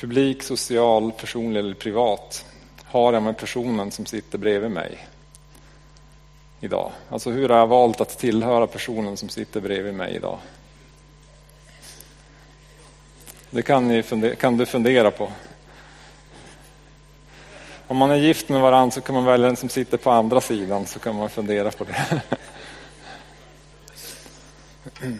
publik, 0.01 0.43
social, 0.43 1.13
personlig 1.13 1.61
eller 1.61 1.75
privat, 1.75 2.45
har 2.85 3.13
jag 3.13 3.23
med 3.23 3.39
personen 3.39 3.91
som 3.91 4.07
sitter 4.07 4.39
bredvid 4.39 4.71
mig 4.71 5.09
idag? 6.65 6.93
Alltså 7.09 7.31
hur 7.31 7.49
har 7.49 7.59
jag 7.59 7.67
valt 7.67 8.01
att 8.01 8.19
tillhöra 8.19 8.67
personen 8.67 9.17
som 9.17 9.29
sitter 9.29 9.61
bredvid 9.61 9.95
mig 9.95 10.15
idag? 10.15 10.39
Det 13.51 13.63
kan, 13.63 13.89
ni 13.89 14.03
fundera, 14.03 14.35
kan 14.35 14.57
du 14.57 14.67
fundera 14.67 15.11
på. 15.11 15.33
Om 17.87 17.97
man 17.97 18.11
är 18.11 18.17
gift 18.17 18.49
med 18.49 18.61
varandra 18.61 18.91
så 18.91 19.01
kan 19.01 19.15
man 19.15 19.25
välja 19.25 19.47
den 19.47 19.57
som 19.57 19.69
sitter 19.69 19.97
på 19.97 20.11
andra 20.11 20.41
sidan 20.41 20.87
så 20.87 20.99
kan 20.99 21.17
man 21.17 21.31
fundera 21.31 21.71
på 21.71 21.85
det. 21.85 22.23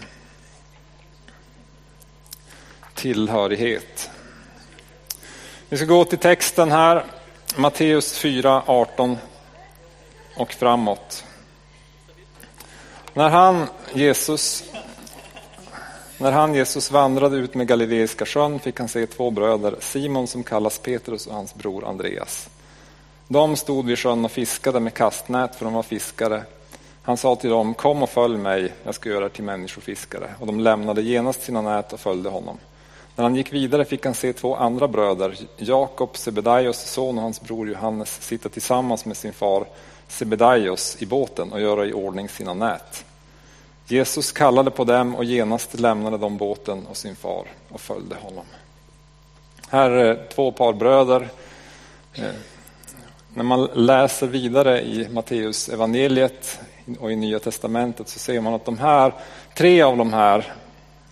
Tillhörighet. 2.95 4.11
Vi 5.69 5.77
ska 5.77 5.87
gå 5.87 6.05
till 6.05 6.19
texten 6.19 6.73
här. 6.73 7.05
Matteus 7.57 8.19
4, 8.19 8.63
18 8.67 9.19
och 10.37 10.53
framåt. 10.53 11.25
När 13.17 13.29
han, 13.29 13.67
Jesus, 13.93 14.65
när 16.19 16.33
han, 16.33 16.55
Jesus 16.55 16.91
vandrade 16.91 17.37
ut 17.37 17.55
med 17.55 17.67
Galileiska 17.67 18.27
sjön 18.27 18.59
fick 18.59 18.79
han 18.79 18.89
se 18.89 19.07
två 19.07 19.31
bröder, 19.31 19.77
Simon 19.81 20.27
som 20.27 20.43
kallas 20.43 20.79
Petrus 20.79 21.27
och 21.27 21.35
hans 21.35 21.55
bror 21.55 21.85
Andreas. 21.85 22.49
De 23.29 23.57
stod 23.57 23.87
vid 23.87 23.99
sjön 23.99 24.25
och 24.25 24.31
fiskade 24.31 24.81
med 24.81 24.95
kastnät 24.95 25.55
för 25.55 25.65
de 25.65 25.75
var 25.75 25.83
fiskare. 25.83 26.43
Han 27.03 27.17
sa 27.17 27.37
till 27.37 27.51
dem, 27.51 27.75
kom 27.75 28.03
och 28.03 28.11
följ 28.11 28.37
mig, 28.39 28.73
jag 28.83 28.95
ska 28.95 29.09
göra 29.09 29.25
er 29.25 29.29
till 29.29 29.45
människofiskare. 29.45 30.35
Och 30.41 30.47
de 30.47 30.61
lämnade 30.61 31.03
genast 31.03 31.43
sina 31.43 31.63
nät 31.63 31.93
och 31.93 32.01
följde 32.01 32.29
honom. 32.29 32.59
När 33.17 33.25
han 33.25 33.37
gick 33.37 33.53
vidare 33.53 33.85
fick 33.85 34.05
han 34.05 34.15
se 34.15 34.33
två 34.33 34.57
andra 34.57 34.89
bröder, 34.89 35.39
Jakob, 35.57 36.17
Sebedaios 36.17 36.91
son 36.91 37.17
och 37.19 37.23
hans 37.23 37.41
bror 37.41 37.69
Johannes, 37.69 38.23
sitta 38.23 38.49
tillsammans 38.49 39.05
med 39.05 39.17
sin 39.17 39.33
far 39.33 39.67
Sebedaios 40.09 40.97
i 41.03 41.07
båten 41.07 41.53
och 41.53 41.61
göra 41.61 41.87
i 41.87 41.93
ordning 41.93 42.29
sina 42.29 42.55
nät. 42.55 43.05
Jesus 43.87 44.33
kallade 44.33 44.71
på 44.71 44.85
dem 44.85 45.15
och 45.15 45.25
genast 45.25 45.81
lämnade 45.81 46.19
de 46.19 46.37
båten 46.37 46.87
och 46.87 46.97
sin 46.97 47.17
far 47.17 47.47
och 47.69 47.81
följde 47.81 48.15
honom. 48.15 48.45
Här 49.69 49.91
är 49.91 50.29
två 50.35 50.53
par 50.53 50.73
bröder. 50.73 51.29
Eh, 52.15 52.25
när 53.35 53.45
man 53.45 53.69
läser 53.75 54.27
vidare 54.27 54.83
i 54.83 55.09
Matteus 55.09 55.69
evangeliet 55.69 56.61
och 57.01 57.13
i 57.13 57.17
Nya 57.17 57.39
testamentet 57.39 58.09
så 58.09 58.19
ser 58.19 58.41
man 58.41 58.55
att 58.55 58.65
de 58.65 58.79
här, 58.79 59.15
tre 59.55 59.83
av 59.83 59.97
de 59.97 60.13
här 60.13 60.55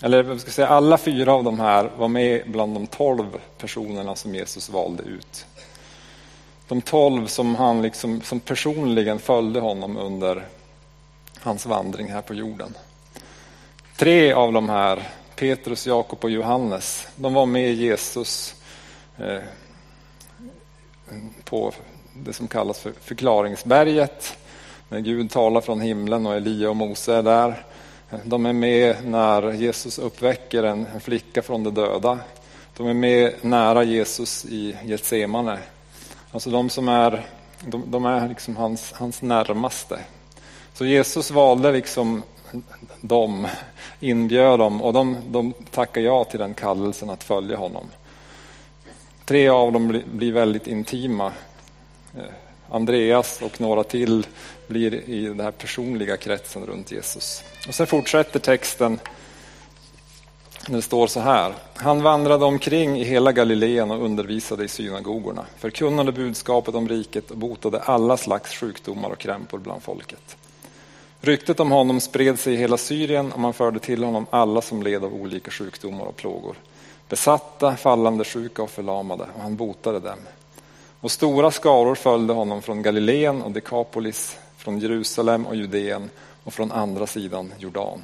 eller 0.02 0.22
vi 0.22 0.38
ska 0.38 0.50
säga 0.50 0.68
alla 0.68 0.98
fyra 0.98 1.34
av 1.34 1.44
de 1.44 1.60
här 1.60 1.90
var 1.96 2.08
med 2.08 2.42
bland 2.46 2.74
de 2.74 2.86
tolv 2.86 3.40
personerna 3.58 4.16
som 4.16 4.34
Jesus 4.34 4.68
valde 4.68 5.02
ut. 5.02 5.46
De 6.68 6.82
tolv 6.82 7.26
som 7.26 7.54
han 7.54 7.82
liksom, 7.82 8.20
som 8.20 8.40
personligen 8.40 9.18
följde 9.18 9.60
honom 9.60 9.96
under 9.96 10.46
hans 11.40 11.66
vandring 11.66 12.10
här 12.10 12.22
på 12.22 12.34
jorden. 12.34 12.74
Tre 13.96 14.32
av 14.32 14.52
de 14.52 14.68
här, 14.68 15.08
Petrus, 15.36 15.86
Jakob 15.86 16.24
och 16.24 16.30
Johannes, 16.30 17.08
de 17.16 17.34
var 17.34 17.46
med 17.46 17.74
Jesus 17.74 18.54
eh, 19.18 19.42
på 21.44 21.72
det 22.14 22.32
som 22.32 22.48
kallas 22.48 22.80
för 22.80 22.92
förklaringsberget. 23.00 24.38
När 24.88 25.00
Gud 25.00 25.30
talar 25.30 25.60
från 25.60 25.80
himlen 25.80 26.26
och 26.26 26.34
Elia 26.34 26.70
och 26.70 26.76
Mose 26.76 27.14
är 27.14 27.22
där. 27.22 27.64
De 28.24 28.46
är 28.46 28.52
med 28.52 28.96
när 29.04 29.52
Jesus 29.52 29.98
uppväcker 29.98 30.62
en, 30.62 31.00
flicka 31.00 31.42
från 31.42 31.64
de 31.64 31.74
döda. 31.74 32.18
De 32.76 32.86
är 32.86 32.94
med 32.94 33.34
nära 33.40 33.82
Jesus 33.82 34.44
i 34.44 34.76
Getsemane. 34.84 35.58
Alltså 36.32 36.50
de 36.50 36.70
som 36.70 36.88
är, 36.88 37.26
de, 37.60 37.90
de 37.90 38.04
är 38.04 38.28
liksom 38.28 38.56
hans, 38.56 38.92
hans 38.92 39.22
närmaste. 39.22 39.98
Så 40.74 40.86
Jesus 40.86 41.30
valde 41.30 41.72
liksom 41.72 42.22
dem, 43.00 43.46
inbjöd 44.00 44.58
dem 44.58 44.82
och 44.82 44.92
de, 44.92 45.16
de 45.26 45.52
tackar 45.70 46.00
ja 46.00 46.24
till 46.24 46.38
den 46.38 46.54
kallelsen 46.54 47.10
att 47.10 47.24
följa 47.24 47.56
honom. 47.56 47.86
Tre 49.24 49.48
av 49.48 49.72
dem 49.72 49.88
blir, 49.88 50.04
blir 50.12 50.32
väldigt 50.32 50.66
intima. 50.66 51.32
Eh, 52.16 52.24
Andreas 52.70 53.42
och 53.42 53.60
några 53.60 53.84
till 53.84 54.26
blir 54.66 54.94
i 54.94 55.24
den 55.24 55.40
här 55.40 55.50
personliga 55.50 56.16
kretsen 56.16 56.66
runt 56.66 56.92
Jesus. 56.92 57.44
Och 57.68 57.74
sen 57.74 57.86
fortsätter 57.86 58.40
texten 58.40 58.98
det 60.68 60.82
står 60.82 61.06
så 61.06 61.20
här. 61.20 61.54
Han 61.74 62.02
vandrade 62.02 62.44
omkring 62.44 63.00
i 63.00 63.04
hela 63.04 63.32
Galileen 63.32 63.90
och 63.90 64.04
undervisade 64.04 64.64
i 64.64 64.68
synagogorna, 64.68 65.46
förkunnade 65.58 66.12
budskapet 66.12 66.74
om 66.74 66.88
riket 66.88 67.30
och 67.30 67.36
botade 67.36 67.80
alla 67.80 68.16
slags 68.16 68.54
sjukdomar 68.54 69.10
och 69.10 69.18
krämpor 69.18 69.58
bland 69.58 69.82
folket. 69.82 70.36
Ryktet 71.20 71.60
om 71.60 71.70
honom 71.70 72.00
spred 72.00 72.38
sig 72.38 72.54
i 72.54 72.56
hela 72.56 72.76
Syrien 72.76 73.32
och 73.32 73.40
man 73.40 73.54
förde 73.54 73.78
till 73.78 74.04
honom 74.04 74.26
alla 74.30 74.62
som 74.62 74.82
led 74.82 75.04
av 75.04 75.14
olika 75.14 75.50
sjukdomar 75.50 76.04
och 76.04 76.16
plågor. 76.16 76.56
Besatta, 77.08 77.76
fallande, 77.76 78.24
sjuka 78.24 78.62
och 78.62 78.70
förlamade 78.70 79.26
och 79.34 79.42
han 79.42 79.56
botade 79.56 80.00
dem. 80.00 80.18
Och 81.00 81.10
stora 81.10 81.50
skaror 81.50 81.94
följde 81.94 82.32
honom 82.32 82.62
från 82.62 82.82
Galileen 82.82 83.42
och 83.42 83.50
Dekapolis, 83.50 84.38
från 84.56 84.78
Jerusalem 84.78 85.46
och 85.46 85.56
Judeen 85.56 86.10
och 86.44 86.54
från 86.54 86.72
andra 86.72 87.06
sidan 87.06 87.52
Jordan. 87.58 88.02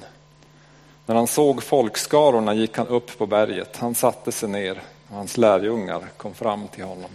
När 1.09 1.15
han 1.15 1.27
såg 1.27 1.63
folkskarorna 1.63 2.55
gick 2.55 2.77
han 2.77 2.87
upp 2.87 3.19
på 3.19 3.27
berget. 3.27 3.77
Han 3.77 3.95
satte 3.95 4.33
sig 4.33 4.49
ner 4.49 4.83
och 5.09 5.17
hans 5.17 5.37
lärjungar 5.37 6.03
kom 6.17 6.35
fram 6.35 6.69
till 6.69 6.85
honom. 6.85 7.11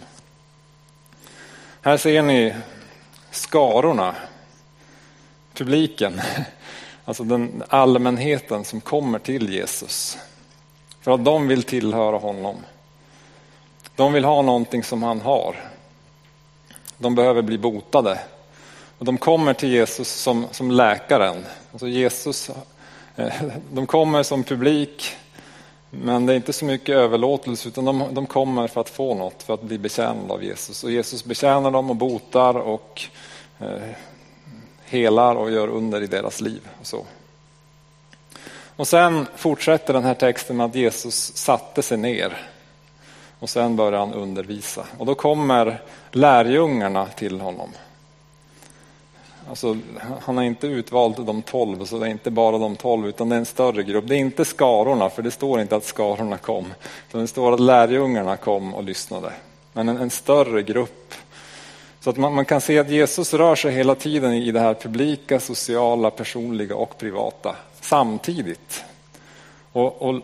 Här 1.80 1.96
ser 1.96 2.22
ni 2.22 2.54
skarorna, 3.30 4.14
publiken, 5.52 6.20
alltså 7.04 7.24
den 7.24 7.62
allmänheten 7.68 8.64
som 8.64 8.80
kommer 8.80 9.18
till 9.18 9.52
Jesus. 9.52 10.18
För 11.00 11.10
att 11.10 11.24
de 11.24 11.48
vill 11.48 11.62
tillhöra 11.62 12.18
honom. 12.18 12.56
De 13.96 14.12
vill 14.12 14.24
ha 14.24 14.42
någonting 14.42 14.82
som 14.82 15.02
han 15.02 15.20
har. 15.20 15.56
De 16.98 17.14
behöver 17.14 17.42
bli 17.42 17.58
botade. 17.58 18.18
Och 18.98 19.04
de 19.04 19.18
kommer 19.18 19.54
till 19.54 19.68
Jesus 19.68 20.08
som, 20.08 20.46
som 20.50 20.70
läkaren. 20.70 21.44
Alltså 21.72 21.88
Jesus, 21.88 22.50
Eh, 23.16 23.42
de 23.72 23.86
kommer 23.86 24.22
som 24.22 24.44
publik, 24.44 25.16
men 25.90 26.26
det 26.26 26.32
är 26.32 26.36
inte 26.36 26.52
så 26.52 26.64
mycket 26.64 26.94
överlåtelse 26.94 27.68
utan 27.68 27.84
de, 27.84 28.04
de 28.10 28.26
kommer 28.26 28.66
för 28.66 28.80
att 28.80 28.88
få 28.88 29.14
något, 29.14 29.42
för 29.42 29.54
att 29.54 29.62
bli 29.62 29.78
betjänade 29.78 30.32
av 30.32 30.44
Jesus. 30.44 30.84
Och 30.84 30.90
Jesus 30.90 31.24
betjänar 31.24 31.70
dem 31.70 31.90
och 31.90 31.96
botar 31.96 32.54
och 32.54 33.02
eh, 33.58 33.90
helar 34.84 35.34
och 35.34 35.50
gör 35.50 35.68
under 35.68 36.02
i 36.02 36.06
deras 36.06 36.40
liv. 36.40 36.68
Och, 36.80 36.86
så. 36.86 37.04
och 38.76 38.88
sen 38.88 39.26
fortsätter 39.36 39.92
den 39.92 40.04
här 40.04 40.14
texten 40.14 40.56
med 40.56 40.66
att 40.66 40.74
Jesus 40.74 41.36
satte 41.36 41.82
sig 41.82 41.98
ner 41.98 42.50
och 43.38 43.50
sen 43.50 43.76
börjar 43.76 43.98
han 43.98 44.14
undervisa. 44.14 44.86
Och 44.98 45.06
då 45.06 45.14
kommer 45.14 45.82
lärjungarna 46.10 47.06
till 47.06 47.40
honom. 47.40 47.70
Alltså, 49.48 49.76
han 50.20 50.36
har 50.36 50.44
inte 50.44 50.66
utvalt 50.66 51.26
de 51.26 51.42
tolv, 51.42 51.84
så 51.84 51.98
det 51.98 52.06
är 52.06 52.10
inte 52.10 52.30
bara 52.30 52.58
de 52.58 52.76
tolv, 52.76 53.08
utan 53.08 53.28
det 53.28 53.34
är 53.34 53.38
en 53.38 53.46
större 53.46 53.82
grupp. 53.82 54.08
Det 54.08 54.14
är 54.14 54.18
inte 54.18 54.44
skarorna, 54.44 55.10
för 55.10 55.22
det 55.22 55.30
står 55.30 55.60
inte 55.60 55.76
att 55.76 55.84
skarorna 55.84 56.38
kom. 56.38 56.74
Utan 57.08 57.20
det 57.20 57.26
står 57.26 57.52
att 57.52 57.60
lärjungarna 57.60 58.36
kom 58.36 58.74
och 58.74 58.84
lyssnade. 58.84 59.32
Men 59.72 59.88
en, 59.88 59.96
en 59.96 60.10
större 60.10 60.62
grupp. 60.62 61.14
Så 62.00 62.10
att 62.10 62.16
man, 62.16 62.34
man, 62.34 62.44
kan 62.44 62.60
se 62.60 62.78
att 62.78 62.90
Jesus 62.90 63.34
rör 63.34 63.54
sig 63.54 63.72
hela 63.72 63.94
tiden 63.94 64.32
i 64.32 64.52
det 64.52 64.60
här 64.60 64.74
publika, 64.74 65.40
sociala, 65.40 66.10
personliga 66.10 66.76
och 66.76 66.98
privata 66.98 67.56
samtidigt. 67.80 68.84
Och, 69.72 70.02
och 70.02 70.20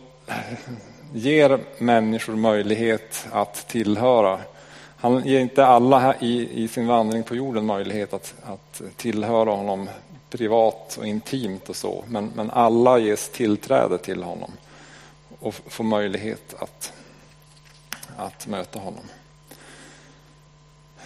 ger 1.15 1.61
människor 1.79 2.37
möjlighet 2.37 3.27
att 3.33 3.69
tillhöra 3.69 4.41
han 5.01 5.27
ger 5.27 5.41
inte 5.41 5.67
alla 5.67 6.15
i, 6.21 6.63
i 6.65 6.69
sin 6.69 6.87
vandring 6.87 7.23
på 7.23 7.37
jorden 7.37 7.67
möjlighet 7.67 8.15
att, 8.15 8.35
att 8.43 8.83
tillhöra 8.97 9.51
honom 9.51 9.89
privat 10.31 10.97
och 10.99 11.07
intimt 11.07 11.69
och 11.69 11.77
så, 11.77 12.05
men, 12.07 12.33
men 12.35 12.51
alla 12.51 12.99
ges 12.99 13.29
tillträde 13.29 13.99
till 13.99 14.23
honom 14.23 14.53
och 15.41 15.55
får 15.55 15.85
möjlighet 15.85 16.55
att, 16.59 16.93
att 18.17 18.47
möta 18.47 18.79
honom. 18.79 19.05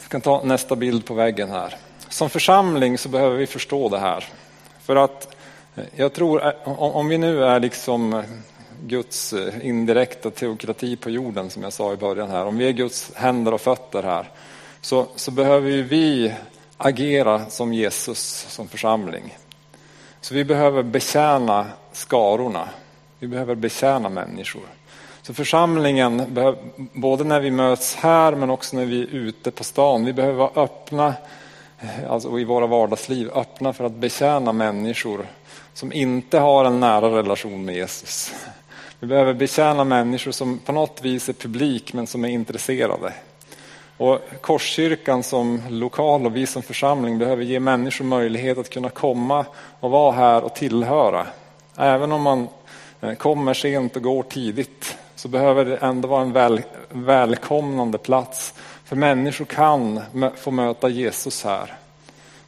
Jag 0.03 0.11
kan 0.11 0.21
ta 0.21 0.43
nästa 0.45 0.77
bild 0.77 1.05
på 1.05 1.15
väggen 1.15 1.51
här. 1.51 1.77
Som 2.09 2.31
församling 2.31 2.99
så 2.99 3.09
behöver 3.09 3.37
vi 3.37 3.47
förstå 3.47 3.89
det 3.89 3.99
här. 3.99 4.25
För 4.81 4.97
att 4.97 5.37
eh, 5.75 5.85
jag 5.97 6.13
tror, 6.13 6.47
eh, 6.47 6.83
om 6.83 7.09
vi 7.09 7.19
nu 7.19 7.45
är 7.45 7.61
liksom 7.61 8.23
Guds 8.87 9.33
eh, 9.33 9.67
indirekta 9.67 10.31
teokrati 10.31 10.97
på 10.97 11.11
jorden 11.11 11.51
som 11.51 11.63
jag 11.63 11.73
sa 11.73 11.93
i 11.93 11.97
början 11.97 12.31
här. 12.31 12.47
Om 12.47 12.59
vi 12.59 12.69
är 12.69 12.73
Guds 12.73 13.13
händer 13.15 13.55
och 13.55 13.61
fötter 13.61 14.03
här 14.03 14.31
så, 14.81 15.07
så 15.17 15.31
behöver 15.31 15.71
vi 15.71 16.33
agera 16.77 17.47
som 17.47 17.73
Jesus 17.73 18.47
som 18.49 18.69
församling. 18.69 19.39
Så 20.21 20.35
vi 20.35 20.45
behöver 20.45 20.83
betjäna 20.83 21.67
skarorna. 21.93 22.69
Vi 23.19 23.27
behöver 23.27 23.55
betjäna 23.55 24.09
människor. 24.09 24.63
Så 25.23 25.35
församlingen, 25.35 26.39
både 26.93 27.25
när 27.25 27.41
vi 27.41 27.51
möts 27.51 27.95
här 27.95 28.35
men 28.35 28.51
också 28.51 28.77
när 28.77 28.85
vi 28.85 29.03
är 29.03 29.15
ute 29.15 29.51
på 29.51 29.65
stan, 29.65 30.05
vi 30.05 30.13
behöver 30.13 30.39
vara 30.39 30.63
öppna 30.65 31.15
eh, 31.81 32.11
alltså 32.11 32.39
i 32.39 32.45
våra 32.45 32.67
vardagsliv, 32.67 33.31
öppna 33.35 33.73
för 33.73 33.85
att 33.85 33.93
betjäna 33.93 34.53
människor 34.53 35.27
som 35.75 35.93
inte 35.93 36.39
har 36.39 36.65
en 36.65 36.81
nära 36.81 37.19
relation 37.19 37.65
med 37.65 37.75
Jesus. 37.75 38.33
Vi 39.05 39.09
behöver 39.09 39.35
betjäna 39.35 39.85
människor 39.85 40.31
som 40.31 40.59
på 40.59 40.73
något 40.73 41.03
vis 41.03 41.29
är 41.29 41.33
publik 41.33 41.93
men 41.93 42.07
som 42.07 42.25
är 42.25 42.29
intresserade. 42.29 43.13
Och 43.97 44.21
Korskyrkan 44.41 45.23
som 45.23 45.63
lokal 45.69 46.27
och 46.27 46.37
vi 46.37 46.47
som 46.47 46.63
församling 46.63 47.19
behöver 47.19 47.43
ge 47.43 47.61
människor 47.61 48.05
möjlighet 48.05 48.59
att 48.59 48.71
kunna 48.71 48.89
komma 48.89 49.47
och 49.81 49.91
vara 49.91 50.13
här 50.13 50.45
och 50.45 50.55
tillhöra. 50.55 51.27
Även 51.77 52.13
om 52.13 52.23
man 52.23 52.49
eh, 53.01 53.15
kommer 53.15 53.55
sent 53.55 53.97
och 53.97 54.03
går 54.03 54.23
tidigt 54.23 54.97
så 55.15 55.29
behöver 55.29 55.65
det 55.65 55.77
ändå 55.77 56.09
vara 56.09 56.23
en 56.23 56.33
väl, 56.33 56.63
välkomnande 56.89 57.99
plats. 57.99 58.55
För 58.85 58.97
människor 58.97 59.45
kan 59.45 60.01
få 60.37 60.51
möta 60.51 60.89
Jesus 60.89 61.45
här. 61.45 61.75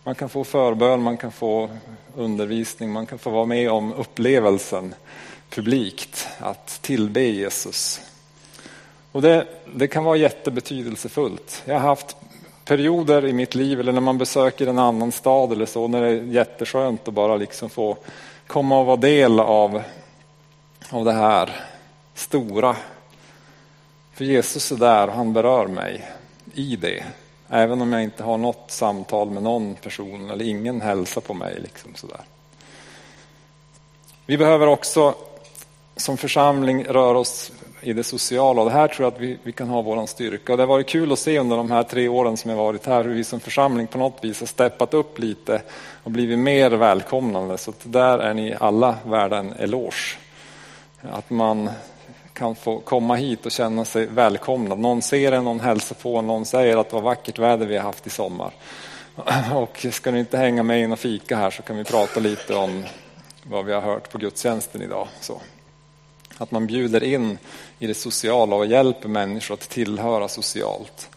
Man 0.04 0.14
kan 0.14 0.28
få 0.28 0.44
förbön, 0.44 1.02
man 1.02 1.16
kan 1.16 1.32
få 1.32 1.70
undervisning, 2.14 2.92
man 2.92 3.06
kan 3.06 3.18
få 3.18 3.30
vara 3.30 3.46
med 3.46 3.70
om 3.70 3.92
upplevelsen 3.92 4.94
publikt 5.50 6.28
att 6.38 6.82
tillbe 6.82 7.20
Jesus. 7.20 8.00
Och 9.12 9.22
det, 9.22 9.46
det 9.74 9.88
kan 9.88 10.04
vara 10.04 10.16
jättebetydelsefullt. 10.16 11.62
Jag 11.64 11.74
har 11.74 11.88
haft 11.88 12.16
perioder 12.64 13.26
i 13.26 13.32
mitt 13.32 13.54
liv 13.54 13.80
eller 13.80 13.92
när 13.92 14.00
man 14.00 14.18
besöker 14.18 14.66
en 14.66 14.78
annan 14.78 15.12
stad 15.12 15.52
eller 15.52 15.66
så 15.66 15.88
när 15.88 16.02
det 16.02 16.08
är 16.08 16.22
jätteskönt 16.22 17.08
att 17.08 17.14
bara 17.14 17.36
liksom 17.36 17.70
få 17.70 17.96
komma 18.46 18.78
och 18.78 18.86
vara 18.86 18.96
del 18.96 19.40
av, 19.40 19.82
av 20.90 21.04
det 21.04 21.12
här 21.12 21.66
stora. 22.14 22.76
För 24.12 24.24
Jesus 24.24 24.72
är 24.72 24.76
där 24.76 25.08
och 25.08 25.14
han 25.14 25.32
berör 25.32 25.66
mig 25.66 26.10
i 26.54 26.76
det. 26.76 27.04
Även 27.48 27.82
om 27.82 27.92
jag 27.92 28.02
inte 28.02 28.22
har 28.22 28.38
något 28.38 28.70
samtal 28.70 29.30
med 29.30 29.42
någon 29.42 29.74
person 29.74 30.30
eller 30.30 30.44
ingen 30.44 30.80
hälsar 30.80 31.20
på 31.20 31.34
mig. 31.34 31.60
Liksom 31.60 31.94
sådär. 31.94 32.20
Vi 34.26 34.38
behöver 34.38 34.66
också 34.66 35.14
som 36.06 36.16
församling 36.16 36.84
rör 36.84 37.14
oss 37.14 37.52
i 37.80 37.92
det 37.92 38.04
sociala. 38.04 38.62
Och 38.62 38.68
det 38.68 38.74
här 38.74 38.88
tror 38.88 39.04
jag 39.06 39.14
att 39.14 39.20
vi, 39.20 39.38
vi 39.42 39.52
kan 39.52 39.68
ha 39.68 39.82
vår 39.82 40.06
styrka. 40.06 40.52
Och 40.52 40.56
det 40.56 40.62
har 40.62 40.68
varit 40.68 40.86
kul 40.86 41.12
att 41.12 41.18
se 41.18 41.38
under 41.38 41.56
de 41.56 41.70
här 41.70 41.82
tre 41.82 42.08
åren 42.08 42.36
som 42.36 42.50
jag 42.50 42.58
varit 42.58 42.86
här 42.86 43.04
hur 43.04 43.14
vi 43.14 43.24
som 43.24 43.40
församling 43.40 43.86
på 43.86 43.98
något 43.98 44.18
vis 44.24 44.40
har 44.40 44.46
steppat 44.46 44.94
upp 44.94 45.18
lite 45.18 45.62
och 46.02 46.10
blivit 46.10 46.38
mer 46.38 46.70
välkomnande. 46.70 47.58
Så 47.58 47.72
där 47.82 48.18
är 48.18 48.34
ni 48.34 48.54
alla 48.60 48.96
värda 49.06 49.36
en 49.36 49.52
eloge. 49.52 50.16
Att 51.00 51.30
man 51.30 51.70
kan 52.32 52.56
få 52.56 52.78
komma 52.78 53.14
hit 53.14 53.46
och 53.46 53.52
känna 53.52 53.84
sig 53.84 54.06
välkomnad. 54.06 54.78
Någon 54.78 55.02
ser 55.02 55.32
en, 55.32 55.44
någon 55.44 55.60
hälsar 55.60 55.96
på, 55.96 56.22
någon 56.22 56.44
säger 56.44 56.76
att 56.76 56.92
vad 56.92 57.02
vackert 57.02 57.38
väder 57.38 57.66
vi 57.66 57.76
har 57.76 57.84
haft 57.84 58.06
i 58.06 58.10
sommar. 58.10 58.52
Och 59.54 59.86
ska 59.90 60.10
ni 60.10 60.18
inte 60.18 60.38
hänga 60.38 60.62
med 60.62 60.82
in 60.82 60.92
och 60.92 60.98
fika 60.98 61.36
här 61.36 61.50
så 61.50 61.62
kan 61.62 61.76
vi 61.76 61.84
prata 61.84 62.20
lite 62.20 62.54
om 62.54 62.84
vad 63.42 63.64
vi 63.64 63.72
har 63.72 63.80
hört 63.80 64.10
på 64.10 64.18
gudstjänsten 64.18 64.82
idag. 64.82 65.08
Så. 65.20 65.40
Att 66.38 66.50
man 66.50 66.66
bjuder 66.66 67.04
in 67.04 67.38
i 67.78 67.86
det 67.86 67.94
sociala 67.94 68.56
och 68.56 68.66
hjälper 68.66 69.08
människor 69.08 69.54
att 69.54 69.68
tillhöra 69.68 70.28
socialt. 70.28 71.08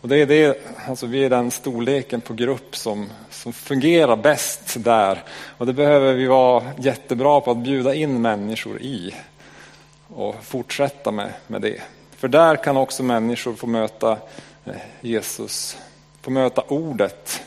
Och 0.00 0.08
det 0.08 0.16
är 0.16 0.26
det, 0.26 0.58
alltså 0.88 1.06
vi 1.06 1.24
är 1.24 1.30
den 1.30 1.50
storleken 1.50 2.20
på 2.20 2.34
grupp 2.34 2.76
som, 2.76 3.10
som 3.30 3.52
fungerar 3.52 4.16
bäst 4.16 4.84
där. 4.84 5.22
Och 5.58 5.66
det 5.66 5.72
behöver 5.72 6.14
vi 6.14 6.26
vara 6.26 6.64
jättebra 6.78 7.40
på 7.40 7.50
att 7.50 7.58
bjuda 7.58 7.94
in 7.94 8.22
människor 8.22 8.82
i. 8.82 9.14
Och 10.08 10.44
fortsätta 10.44 11.10
med, 11.10 11.32
med 11.46 11.62
det. 11.62 11.80
För 12.16 12.28
där 12.28 12.56
kan 12.56 12.76
också 12.76 13.02
människor 13.02 13.54
få 13.54 13.66
möta 13.66 14.18
eh, 14.64 14.74
Jesus, 15.00 15.76
få 16.22 16.30
möta 16.30 16.62
ordet 16.68 17.42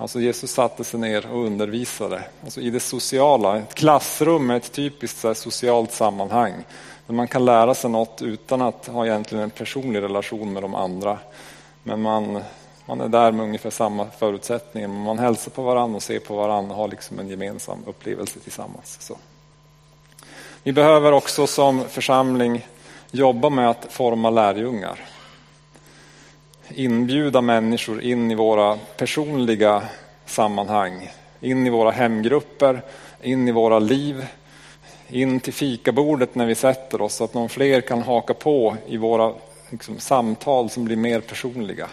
Alltså 0.00 0.20
Jesus 0.20 0.50
satte 0.50 0.84
sig 0.84 1.00
ner 1.00 1.26
och 1.32 1.44
undervisade. 1.44 2.22
Alltså 2.44 2.60
I 2.60 2.70
det 2.70 2.80
sociala, 2.80 3.58
ett 3.58 3.74
klassrum 3.74 4.50
är 4.50 4.56
ett 4.56 4.72
typiskt 4.72 5.18
så 5.18 5.34
socialt 5.34 5.92
sammanhang. 5.92 6.54
Där 7.06 7.14
man 7.14 7.28
kan 7.28 7.44
lära 7.44 7.74
sig 7.74 7.90
något 7.90 8.22
utan 8.22 8.62
att 8.62 8.86
ha 8.86 9.06
egentligen 9.06 9.44
en 9.44 9.50
personlig 9.50 10.02
relation 10.02 10.52
med 10.52 10.62
de 10.62 10.74
andra. 10.74 11.18
Men 11.82 12.02
man, 12.02 12.42
man 12.86 13.00
är 13.00 13.08
där 13.08 13.32
med 13.32 13.44
ungefär 13.44 13.70
samma 13.70 14.06
förutsättningar. 14.18 14.88
Man 14.88 15.18
hälsar 15.18 15.50
på 15.50 15.62
varandra 15.62 15.96
och 15.96 16.02
ser 16.02 16.18
på 16.18 16.36
varandra 16.36 16.70
och 16.70 16.80
har 16.80 16.88
liksom 16.88 17.18
en 17.18 17.28
gemensam 17.28 17.78
upplevelse 17.86 18.38
tillsammans. 18.38 18.96
Så. 19.00 19.16
Vi 20.62 20.72
behöver 20.72 21.12
också 21.12 21.46
som 21.46 21.84
församling 21.88 22.66
jobba 23.10 23.50
med 23.50 23.70
att 23.70 23.86
forma 23.90 24.30
lärjungar 24.30 25.00
inbjuda 26.74 27.40
människor 27.40 28.02
in 28.02 28.30
i 28.30 28.34
våra 28.34 28.78
personliga 28.96 29.82
sammanhang, 30.26 31.10
in 31.40 31.66
i 31.66 31.70
våra 31.70 31.90
hemgrupper, 31.90 32.82
in 33.22 33.48
i 33.48 33.52
våra 33.52 33.78
liv, 33.78 34.26
in 35.08 35.40
till 35.40 35.52
fikabordet 35.52 36.34
när 36.34 36.46
vi 36.46 36.54
sätter 36.54 37.00
oss 37.00 37.14
så 37.14 37.24
att 37.24 37.34
någon 37.34 37.48
fler 37.48 37.80
kan 37.80 38.02
haka 38.02 38.34
på 38.34 38.76
i 38.86 38.96
våra 38.96 39.34
liksom, 39.70 39.98
samtal 39.98 40.70
som 40.70 40.84
blir 40.84 40.96
mer 40.96 41.20
personliga. 41.20 41.86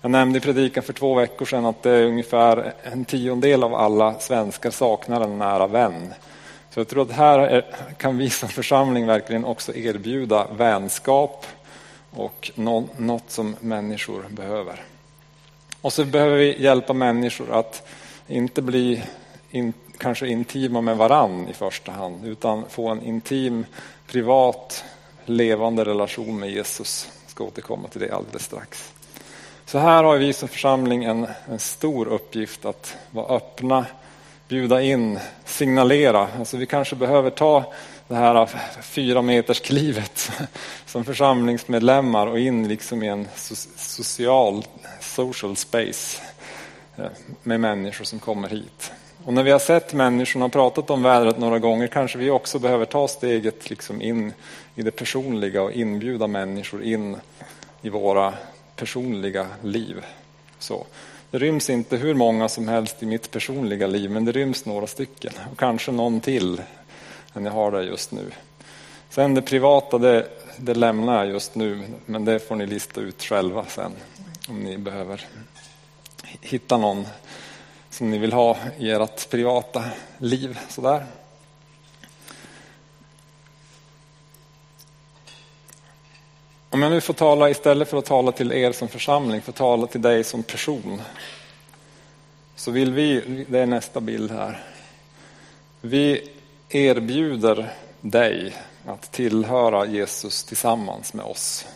Jag 0.00 0.10
nämnde 0.10 0.38
i 0.38 0.40
predikan 0.40 0.82
för 0.82 0.92
två 0.92 1.14
veckor 1.14 1.46
sedan 1.46 1.66
att 1.66 1.82
det 1.82 1.90
är 1.90 2.04
ungefär 2.04 2.72
en 2.82 3.04
tiondel 3.04 3.64
av 3.64 3.74
alla 3.74 4.14
svenskar 4.14 4.70
saknar 4.70 5.20
en 5.20 5.38
nära 5.38 5.66
vän. 5.66 6.14
Så 6.70 6.80
jag 6.80 6.88
tror 6.88 7.02
att 7.02 7.12
här 7.12 7.38
är, 7.38 7.64
kan 7.96 8.18
vi 8.18 8.30
som 8.30 8.48
församling 8.48 9.06
verkligen 9.06 9.44
också 9.44 9.74
erbjuda 9.74 10.46
vänskap, 10.56 11.46
och 12.16 12.50
något 12.96 13.30
som 13.30 13.56
människor 13.60 14.24
behöver. 14.30 14.84
Och 15.80 15.92
så 15.92 16.04
behöver 16.04 16.36
vi 16.36 16.62
hjälpa 16.62 16.92
människor 16.92 17.52
att 17.52 17.86
inte 18.26 18.62
bli 18.62 19.02
in, 19.50 19.72
kanske 19.98 20.28
intima 20.28 20.80
med 20.80 20.96
varann 20.96 21.48
i 21.48 21.52
första 21.52 21.92
hand, 21.92 22.26
utan 22.26 22.64
få 22.68 22.88
en 22.88 23.02
intim, 23.02 23.66
privat, 24.06 24.84
levande 25.24 25.84
relation 25.84 26.38
med 26.38 26.50
Jesus. 26.50 27.08
Jag 27.22 27.30
ska 27.30 27.44
återkomma 27.44 27.88
till 27.88 28.00
det 28.00 28.10
alldeles 28.10 28.44
strax. 28.44 28.92
Så 29.66 29.78
här 29.78 30.04
har 30.04 30.16
vi 30.16 30.32
som 30.32 30.48
församling 30.48 31.04
en, 31.04 31.26
en 31.48 31.58
stor 31.58 32.06
uppgift 32.06 32.64
att 32.64 32.96
vara 33.10 33.36
öppna, 33.36 33.86
bjuda 34.48 34.82
in, 34.82 35.18
signalera. 35.44 36.28
Alltså 36.38 36.56
vi 36.56 36.66
kanske 36.66 36.96
behöver 36.96 37.30
ta 37.30 37.72
det 38.08 38.14
här 38.14 38.48
fyra 38.82 39.22
meters 39.22 39.60
klivet 39.60 40.30
som 40.86 41.04
församlingsmedlemmar 41.04 42.26
och 42.26 42.38
in 42.38 42.68
liksom 42.68 43.02
i 43.02 43.08
en 43.08 43.28
social, 43.76 44.64
social 45.00 45.56
space 45.56 46.22
eh, 46.96 47.06
med 47.42 47.60
människor 47.60 48.04
som 48.04 48.18
kommer 48.18 48.48
hit. 48.48 48.92
Och 49.24 49.32
när 49.32 49.42
vi 49.42 49.50
har 49.50 49.58
sett 49.58 49.94
människorna 49.94 50.44
och 50.44 50.52
pratat 50.52 50.90
om 50.90 51.02
vädret 51.02 51.38
några 51.38 51.58
gånger 51.58 51.86
kanske 51.86 52.18
vi 52.18 52.30
också 52.30 52.58
behöver 52.58 52.84
ta 52.84 53.08
steget 53.08 53.70
liksom 53.70 54.02
in 54.02 54.32
i 54.74 54.82
det 54.82 54.90
personliga 54.90 55.62
och 55.62 55.72
inbjuda 55.72 56.26
människor 56.26 56.82
in 56.82 57.16
i 57.82 57.88
våra 57.88 58.34
personliga 58.76 59.46
liv. 59.62 60.04
Så. 60.58 60.86
Det 61.30 61.38
ryms 61.38 61.70
inte 61.70 61.96
hur 61.96 62.14
många 62.14 62.48
som 62.48 62.68
helst 62.68 63.02
i 63.02 63.06
mitt 63.06 63.30
personliga 63.30 63.86
liv 63.86 64.10
men 64.10 64.24
det 64.24 64.32
ryms 64.32 64.64
några 64.64 64.86
stycken 64.86 65.32
och 65.52 65.58
kanske 65.58 65.92
någon 65.92 66.20
till 66.20 66.62
än 67.34 67.44
jag 67.44 67.52
har 67.52 67.70
det 67.70 67.82
just 67.82 68.12
nu. 68.12 68.30
Sen 69.10 69.34
det 69.34 69.42
privata 69.42 69.98
det, 69.98 70.28
det 70.56 70.74
lämnar 70.74 71.24
jag 71.24 71.26
just 71.26 71.54
nu 71.54 71.82
men 72.06 72.24
det 72.24 72.38
får 72.38 72.56
ni 72.56 72.66
lista 72.66 73.00
ut 73.00 73.22
själva 73.22 73.64
sen 73.68 73.92
om 74.48 74.62
ni 74.62 74.78
behöver 74.78 75.26
hitta 76.40 76.76
någon 76.76 77.06
som 77.90 78.10
ni 78.10 78.18
vill 78.18 78.32
ha 78.32 78.56
i 78.78 78.90
ert 78.90 79.30
privata 79.30 79.84
liv. 80.18 80.58
Sådär. 80.68 81.06
Om 86.70 86.82
jag 86.82 86.92
nu 86.92 87.00
får 87.00 87.14
tala 87.14 87.50
istället 87.50 87.88
för 87.88 87.98
att 87.98 88.04
tala 88.04 88.32
till 88.32 88.52
er 88.52 88.72
som 88.72 88.88
församling, 88.88 89.42
får 89.42 89.52
tala 89.52 89.86
till 89.86 90.02
dig 90.02 90.24
som 90.24 90.42
person. 90.42 91.02
Så 92.56 92.70
vill 92.70 92.92
vi, 92.92 93.44
det 93.48 93.58
är 93.58 93.66
nästa 93.66 94.00
bild 94.00 94.30
här. 94.30 94.64
Vi 95.80 96.30
erbjuder 96.74 97.72
dig 98.00 98.56
att 98.86 99.12
tillhöra 99.12 99.86
Jesus 99.86 100.44
tillsammans 100.44 101.14
med 101.14 101.24
oss. 101.24 101.66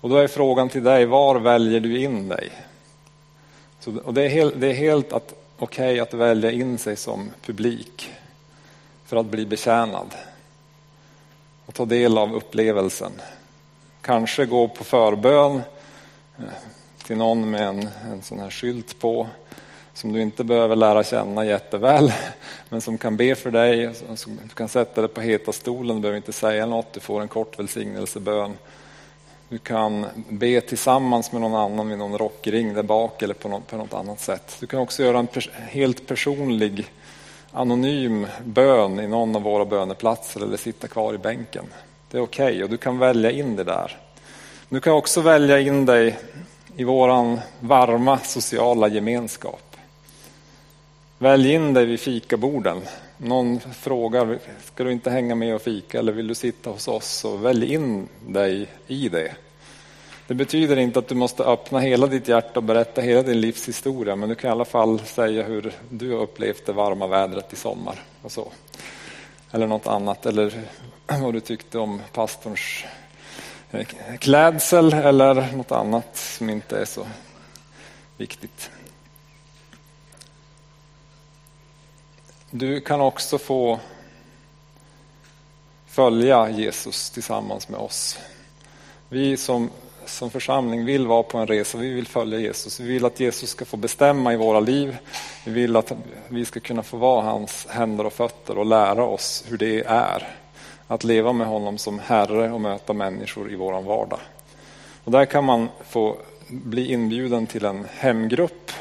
Och 0.00 0.08
då 0.08 0.16
är 0.16 0.28
frågan 0.28 0.68
till 0.68 0.84
dig, 0.84 1.06
var 1.06 1.40
väljer 1.40 1.80
du 1.80 2.00
in 2.00 2.28
dig? 2.28 2.50
Så, 3.80 3.98
och 3.98 4.14
det 4.14 4.22
är 4.22 4.28
helt, 4.28 4.60
det 4.60 4.66
är 4.66 4.74
helt 4.74 5.12
okej 5.12 5.26
okay 5.58 6.00
att 6.00 6.14
välja 6.14 6.50
in 6.50 6.78
sig 6.78 6.96
som 6.96 7.30
publik 7.46 8.10
för 9.04 9.16
att 9.16 9.26
bli 9.26 9.46
betjänad 9.46 10.14
och 11.66 11.74
ta 11.74 11.84
del 11.84 12.18
av 12.18 12.34
upplevelsen. 12.34 13.12
Kanske 14.00 14.46
gå 14.46 14.68
på 14.68 14.84
förbön 14.84 15.62
eh, 16.38 16.44
till 17.04 17.16
någon 17.16 17.50
med 17.50 17.68
en, 17.68 17.88
en 18.12 18.22
sån 18.22 18.40
här 18.40 18.50
skylt 18.50 18.98
på 18.98 19.26
som 19.94 20.12
du 20.12 20.22
inte 20.22 20.44
behöver 20.44 20.76
lära 20.76 21.04
känna 21.04 21.44
jätteväl 21.44 22.12
men 22.68 22.80
som 22.80 22.98
kan 22.98 23.16
be 23.16 23.34
för 23.34 23.50
dig. 23.50 23.90
Du 24.26 24.48
kan 24.54 24.68
sätta 24.68 25.00
dig 25.00 25.10
på 25.10 25.20
heta 25.20 25.52
stolen, 25.52 25.96
du 25.96 26.02
behöver 26.02 26.16
inte 26.16 26.32
säga 26.32 26.66
något, 26.66 26.92
du 26.92 27.00
får 27.00 27.20
en 27.20 27.28
kort 27.28 27.58
välsignelsebön. 27.58 28.56
Du 29.48 29.58
kan 29.58 30.06
be 30.28 30.60
tillsammans 30.60 31.32
med 31.32 31.40
någon 31.40 31.54
annan 31.54 31.88
vid 31.88 31.98
någon 31.98 32.18
rockring 32.18 32.74
där 32.74 32.82
bak 32.82 33.22
eller 33.22 33.34
på 33.34 33.48
något, 33.48 33.66
på 33.66 33.76
något 33.76 33.94
annat 33.94 34.20
sätt. 34.20 34.56
Du 34.60 34.66
kan 34.66 34.80
också 34.80 35.02
göra 35.02 35.18
en 35.18 35.26
pers 35.26 35.50
helt 35.52 36.06
personlig 36.06 36.92
anonym 37.52 38.26
bön 38.44 39.00
i 39.00 39.08
någon 39.08 39.36
av 39.36 39.42
våra 39.42 39.64
böneplatser 39.64 40.42
eller 40.42 40.56
sitta 40.56 40.88
kvar 40.88 41.14
i 41.14 41.18
bänken. 41.18 41.64
Det 42.10 42.18
är 42.18 42.22
okej 42.22 42.46
okay 42.46 42.62
och 42.62 42.70
du 42.70 42.76
kan 42.76 42.98
välja 42.98 43.30
in 43.30 43.56
det 43.56 43.64
där. 43.64 43.96
Du 44.68 44.80
kan 44.80 44.92
också 44.92 45.20
välja 45.20 45.60
in 45.60 45.86
dig 45.86 46.18
i 46.76 46.84
våran 46.84 47.40
varma 47.60 48.18
sociala 48.18 48.88
gemenskap. 48.88 49.71
Välj 51.22 51.52
in 51.52 51.74
dig 51.74 51.86
vid 51.86 52.00
fikaborden. 52.00 52.82
Någon 53.16 53.60
frågar, 53.60 54.38
ska 54.64 54.84
du 54.84 54.92
inte 54.92 55.10
hänga 55.10 55.34
med 55.34 55.54
och 55.54 55.62
fika 55.62 55.98
eller 55.98 56.12
vill 56.12 56.28
du 56.28 56.34
sitta 56.34 56.70
hos 56.70 56.88
oss? 56.88 57.24
Och 57.24 57.44
välj 57.44 57.74
in 57.74 58.08
dig 58.26 58.66
i 58.86 59.08
det. 59.08 59.34
Det 60.26 60.34
betyder 60.34 60.76
inte 60.76 60.98
att 60.98 61.08
du 61.08 61.14
måste 61.14 61.44
öppna 61.44 61.78
hela 61.78 62.06
ditt 62.06 62.28
hjärta 62.28 62.60
och 62.60 62.62
berätta 62.62 63.00
hela 63.00 63.22
din 63.22 63.40
livshistoria, 63.40 64.16
men 64.16 64.28
du 64.28 64.34
kan 64.34 64.48
i 64.48 64.52
alla 64.52 64.64
fall 64.64 65.00
säga 65.00 65.42
hur 65.42 65.72
du 65.88 66.12
har 66.12 66.22
upplevt 66.22 66.66
det 66.66 66.72
varma 66.72 67.06
vädret 67.06 67.52
i 67.52 67.56
sommar. 67.56 68.02
Och 68.22 68.32
så. 68.32 68.52
Eller 69.50 69.66
något 69.66 69.86
annat, 69.86 70.26
eller 70.26 70.62
vad 71.22 71.34
du 71.34 71.40
tyckte 71.40 71.78
om 71.78 72.00
pastorns 72.12 72.84
eh, 73.70 73.86
klädsel 74.18 74.92
eller 74.92 75.52
något 75.56 75.72
annat 75.72 76.16
som 76.16 76.50
inte 76.50 76.78
är 76.78 76.84
så 76.84 77.06
viktigt. 78.16 78.70
Du 82.54 82.80
kan 82.80 83.00
också 83.00 83.38
få 83.38 83.80
följa 85.86 86.50
Jesus 86.50 87.10
tillsammans 87.10 87.68
med 87.68 87.80
oss. 87.80 88.18
Vi 89.08 89.36
som 89.36 89.70
som 90.04 90.30
församling 90.30 90.84
vill 90.84 91.06
vara 91.06 91.22
på 91.22 91.38
en 91.38 91.46
resa, 91.46 91.78
vi 91.78 91.92
vill 91.92 92.06
följa 92.06 92.38
Jesus. 92.38 92.80
Vi 92.80 92.88
vill 92.88 93.04
att 93.04 93.20
Jesus 93.20 93.50
ska 93.50 93.64
få 93.64 93.76
bestämma 93.76 94.32
i 94.32 94.36
våra 94.36 94.60
liv. 94.60 94.96
Vi 95.44 95.52
vill 95.52 95.76
att 95.76 95.92
vi 96.28 96.44
ska 96.44 96.60
kunna 96.60 96.82
få 96.82 96.96
vara 96.96 97.22
hans 97.22 97.66
händer 97.70 98.06
och 98.06 98.12
fötter 98.12 98.58
och 98.58 98.66
lära 98.66 99.04
oss 99.04 99.44
hur 99.48 99.58
det 99.58 99.84
är 99.86 100.36
att 100.86 101.04
leva 101.04 101.32
med 101.32 101.46
honom 101.46 101.78
som 101.78 101.98
Herre 101.98 102.52
och 102.52 102.60
möta 102.60 102.92
människor 102.92 103.52
i 103.52 103.56
vår 103.56 103.82
vardag. 103.82 104.20
Och 105.04 105.12
där 105.12 105.24
kan 105.24 105.44
man 105.44 105.68
få 105.88 106.16
bli 106.48 106.92
inbjuden 106.92 107.46
till 107.46 107.64
en 107.64 107.86
hemgrupp 107.98 108.72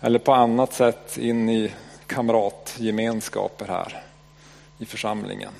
eller 0.00 0.18
på 0.18 0.32
annat 0.34 0.72
sätt 0.72 1.18
in 1.18 1.48
i 1.48 1.72
kamratgemenskaper 2.06 3.66
här 3.66 4.02
i 4.78 4.86
församlingen. 4.86 5.52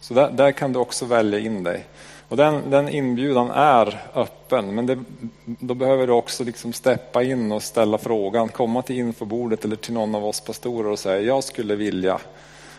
Så 0.00 0.14
där, 0.14 0.30
där 0.30 0.52
kan 0.52 0.72
du 0.72 0.78
också 0.78 1.04
välja 1.04 1.38
in 1.38 1.62
dig. 1.62 1.86
Och 2.28 2.36
den, 2.36 2.70
den 2.70 2.88
inbjudan 2.88 3.50
är 3.50 4.02
öppen, 4.14 4.74
men 4.74 4.86
det, 4.86 4.98
då 5.44 5.74
behöver 5.74 6.06
du 6.06 6.12
också 6.12 6.44
liksom 6.44 6.72
steppa 6.72 7.22
in 7.22 7.52
och 7.52 7.62
ställa 7.62 7.98
frågan, 7.98 8.48
komma 8.48 8.82
till 8.82 8.98
infobordet 8.98 9.64
eller 9.64 9.76
till 9.76 9.94
någon 9.94 10.14
av 10.14 10.26
oss 10.26 10.40
pastorer 10.40 10.90
och 10.90 10.98
säga 10.98 11.20
jag 11.20 11.44
skulle 11.44 11.74
vilja. 11.74 12.20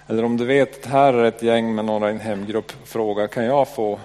Eller 0.08 0.24
om 0.24 0.38
du 0.38 0.46
vet 0.46 0.80
att 0.80 0.92
här 0.92 1.14
är 1.14 1.24
ett 1.24 1.44
gäng 1.44 1.76
med 1.76 1.86
några 1.86 2.10
i 2.10 2.14
en 2.14 2.20
hemgrupp, 2.20 2.72
fråga 2.84 3.28
kan 3.28 3.46
jag 3.46 3.68
få 3.68 4.00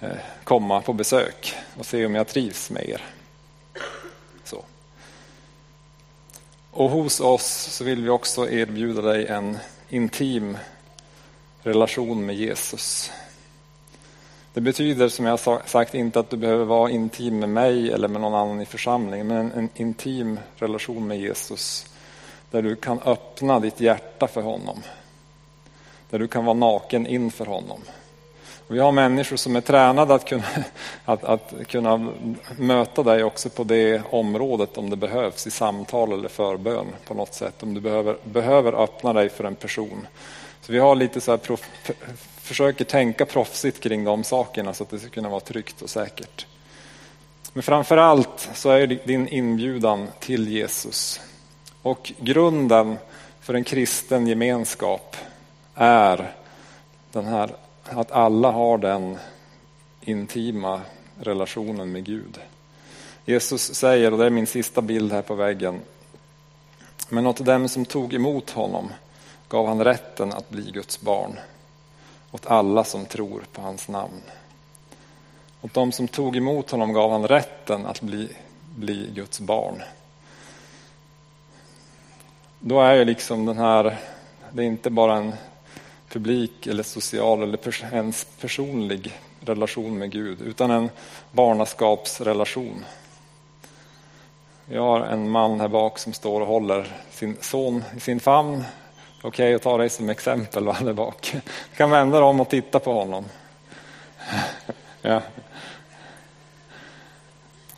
eh, 0.00 0.08
komma 0.44 0.80
på 0.80 0.92
besök 0.92 1.54
och 1.78 1.86
se 1.86 2.06
om 2.06 2.14
jag 2.14 2.28
trivs 2.28 2.70
med 2.70 2.88
er. 2.88 3.04
Så. 4.44 4.64
Och 6.78 6.90
hos 6.90 7.20
oss 7.20 7.68
så 7.70 7.84
vill 7.84 8.02
vi 8.02 8.08
också 8.08 8.50
erbjuda 8.50 9.02
dig 9.02 9.26
en 9.26 9.58
intim 9.88 10.58
relation 11.62 12.26
med 12.26 12.36
Jesus. 12.36 13.12
Det 14.52 14.60
betyder 14.60 15.08
som 15.08 15.24
jag 15.24 15.40
sagt 15.68 15.94
inte 15.94 16.20
att 16.20 16.30
du 16.30 16.36
behöver 16.36 16.64
vara 16.64 16.90
intim 16.90 17.38
med 17.38 17.48
mig 17.48 17.92
eller 17.92 18.08
med 18.08 18.20
någon 18.20 18.34
annan 18.34 18.60
i 18.60 18.66
församlingen, 18.66 19.26
men 19.26 19.52
en 19.52 19.68
intim 19.74 20.40
relation 20.56 21.06
med 21.06 21.20
Jesus 21.20 21.86
där 22.50 22.62
du 22.62 22.76
kan 22.76 22.98
öppna 22.98 23.60
ditt 23.60 23.80
hjärta 23.80 24.28
för 24.28 24.42
honom. 24.42 24.82
Där 26.10 26.18
du 26.18 26.28
kan 26.28 26.44
vara 26.44 26.56
naken 26.56 27.06
inför 27.06 27.46
honom. 27.46 27.80
Vi 28.70 28.78
har 28.78 28.92
människor 28.92 29.36
som 29.36 29.56
är 29.56 29.60
tränade 29.60 30.14
att 30.14 30.24
kunna, 30.24 30.44
att, 31.04 31.24
att 31.24 31.54
kunna 31.66 32.12
möta 32.56 33.02
dig 33.02 33.24
också 33.24 33.48
på 33.48 33.64
det 33.64 34.02
området 34.10 34.78
om 34.78 34.90
det 34.90 34.96
behövs 34.96 35.46
i 35.46 35.50
samtal 35.50 36.12
eller 36.12 36.28
förbön 36.28 36.86
på 37.06 37.14
något 37.14 37.34
sätt. 37.34 37.62
Om 37.62 37.74
du 37.74 37.80
behöver, 37.80 38.16
behöver 38.24 38.82
öppna 38.82 39.12
dig 39.12 39.28
för 39.28 39.44
en 39.44 39.54
person. 39.54 40.06
Så 40.60 40.72
vi 40.72 40.78
har 40.78 40.94
lite 40.94 41.20
så 41.20 41.30
här 41.30 41.38
prof, 41.38 41.60
försöker 42.40 42.84
tänka 42.84 43.26
proffsigt 43.26 43.80
kring 43.80 44.04
de 44.04 44.24
sakerna 44.24 44.74
så 44.74 44.82
att 44.82 44.90
det 44.90 44.98
ska 44.98 45.08
kunna 45.08 45.28
vara 45.28 45.40
tryggt 45.40 45.82
och 45.82 45.90
säkert. 45.90 46.46
Men 47.52 47.62
framför 47.62 47.96
allt 47.96 48.48
så 48.54 48.70
är 48.70 48.86
det 48.86 49.06
din 49.06 49.28
inbjudan 49.28 50.08
till 50.20 50.48
Jesus. 50.48 51.20
Och 51.82 52.12
grunden 52.18 52.96
för 53.40 53.54
en 53.54 53.64
kristen 53.64 54.26
gemenskap 54.26 55.16
är 55.74 56.32
den 57.12 57.24
här 57.24 57.50
att 57.90 58.12
alla 58.12 58.50
har 58.50 58.78
den 58.78 59.18
intima 60.00 60.80
relationen 61.20 61.92
med 61.92 62.04
Gud. 62.04 62.38
Jesus 63.24 63.74
säger, 63.74 64.12
och 64.12 64.18
det 64.18 64.26
är 64.26 64.30
min 64.30 64.46
sista 64.46 64.82
bild 64.82 65.12
här 65.12 65.22
på 65.22 65.34
väggen, 65.34 65.80
men 67.08 67.26
åt 67.26 67.44
dem 67.44 67.68
som 67.68 67.84
tog 67.84 68.14
emot 68.14 68.50
honom 68.50 68.92
gav 69.48 69.66
han 69.66 69.84
rätten 69.84 70.32
att 70.32 70.50
bli 70.50 70.70
Guds 70.70 71.00
barn 71.00 71.38
åt 72.30 72.46
alla 72.46 72.84
som 72.84 73.06
tror 73.06 73.42
på 73.52 73.62
hans 73.62 73.88
namn. 73.88 74.22
Åt 75.60 75.74
dem 75.74 75.92
som 75.92 76.08
tog 76.08 76.36
emot 76.36 76.70
honom 76.70 76.92
gav 76.92 77.10
han 77.10 77.28
rätten 77.28 77.86
att 77.86 78.00
bli, 78.00 78.28
bli 78.76 79.10
Guds 79.14 79.40
barn. 79.40 79.82
Då 82.58 82.80
är 82.80 82.94
ju 82.94 83.04
liksom 83.04 83.46
den 83.46 83.58
här, 83.58 83.98
det 84.52 84.62
är 84.62 84.66
inte 84.66 84.90
bara 84.90 85.16
en 85.16 85.32
publik 86.08 86.66
eller 86.66 86.82
social 86.82 87.42
eller 87.42 87.94
ens 87.94 88.26
personlig 88.40 89.18
relation 89.40 89.98
med 89.98 90.10
Gud, 90.10 90.40
utan 90.40 90.70
en 90.70 90.90
barnaskapsrelation. 91.32 92.84
Vi 94.64 94.76
har 94.76 95.00
en 95.00 95.30
man 95.30 95.60
här 95.60 95.68
bak 95.68 95.98
som 95.98 96.12
står 96.12 96.40
och 96.40 96.46
håller 96.46 96.96
sin 97.10 97.36
son 97.40 97.84
i 97.96 98.00
sin 98.00 98.20
famn. 98.20 98.64
Okej 99.18 99.28
okay, 99.28 99.54
att 99.54 99.62
ta 99.62 99.78
dig 99.78 99.90
som 99.90 100.08
exempel 100.08 100.64
va, 100.64 100.76
där 100.80 100.92
bak. 100.92 101.30
Du 101.70 101.76
kan 101.76 101.90
vända 101.90 102.18
dig 102.18 102.28
om 102.28 102.40
och 102.40 102.48
titta 102.48 102.78
på 102.78 102.92
honom. 102.92 103.24
Ja. 105.02 105.22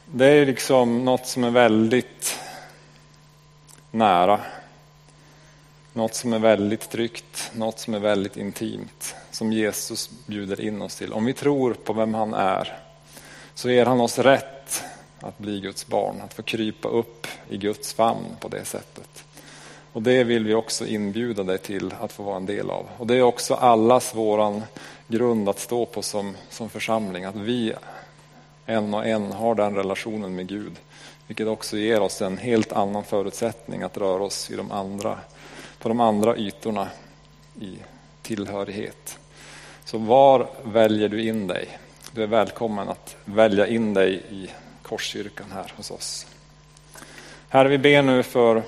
Det 0.04 0.26
är 0.26 0.46
liksom 0.46 1.04
något 1.04 1.26
som 1.26 1.44
är 1.44 1.50
väldigt 1.50 2.38
nära. 3.90 4.40
Något 5.92 6.14
som 6.14 6.32
är 6.32 6.38
väldigt 6.38 6.90
tryggt, 6.90 7.50
något 7.54 7.78
som 7.78 7.94
är 7.94 7.98
väldigt 7.98 8.36
intimt. 8.36 9.14
Som 9.30 9.52
Jesus 9.52 10.10
bjuder 10.26 10.60
in 10.60 10.82
oss 10.82 10.96
till. 10.96 11.12
Om 11.12 11.24
vi 11.24 11.32
tror 11.32 11.74
på 11.74 11.92
vem 11.92 12.14
han 12.14 12.34
är 12.34 12.78
så 13.54 13.70
ger 13.70 13.86
han 13.86 14.00
oss 14.00 14.18
rätt 14.18 14.82
att 15.20 15.38
bli 15.38 15.60
Guds 15.60 15.86
barn, 15.86 16.20
att 16.24 16.34
få 16.34 16.42
krypa 16.42 16.88
upp 16.88 17.26
i 17.48 17.56
Guds 17.56 17.92
famn 17.92 18.26
på 18.40 18.48
det 18.48 18.64
sättet. 18.64 19.24
Och 19.92 20.02
det 20.02 20.24
vill 20.24 20.44
vi 20.44 20.54
också 20.54 20.86
inbjuda 20.86 21.42
dig 21.42 21.58
till 21.58 21.94
att 22.00 22.12
få 22.12 22.22
vara 22.22 22.36
en 22.36 22.46
del 22.46 22.70
av. 22.70 22.86
Och 22.96 23.06
det 23.06 23.16
är 23.16 23.22
också 23.22 23.54
allas 23.54 24.14
våran 24.14 24.62
grund 25.08 25.48
att 25.48 25.58
stå 25.58 25.86
på 25.86 26.02
som, 26.02 26.36
som 26.50 26.70
församling, 26.70 27.24
att 27.24 27.36
vi 27.36 27.72
en 28.66 28.94
och 28.94 29.06
en 29.06 29.32
har 29.32 29.54
den 29.54 29.74
relationen 29.74 30.34
med 30.34 30.48
Gud. 30.48 30.72
Vilket 31.26 31.48
också 31.48 31.76
ger 31.76 32.00
oss 32.00 32.22
en 32.22 32.38
helt 32.38 32.72
annan 32.72 33.04
förutsättning 33.04 33.82
att 33.82 33.96
röra 33.96 34.22
oss 34.22 34.50
i 34.50 34.56
de 34.56 34.70
andra, 34.70 35.18
på 35.80 35.88
de 35.88 36.00
andra 36.00 36.36
ytorna 36.36 36.88
i 37.60 37.78
tillhörighet. 38.22 39.18
Så 39.84 39.98
var 39.98 40.48
väljer 40.64 41.08
du 41.08 41.22
in 41.22 41.46
dig? 41.46 41.78
Du 42.12 42.22
är 42.22 42.26
välkommen 42.26 42.88
att 42.88 43.16
välja 43.24 43.66
in 43.66 43.94
dig 43.94 44.22
i 44.30 44.50
Korskyrkan 44.82 45.46
här 45.52 45.72
hos 45.76 45.90
oss. 45.90 46.26
Herre, 47.48 47.68
vi 47.68 47.78
ber 47.78 48.02
nu 48.02 48.22
för 48.22 48.62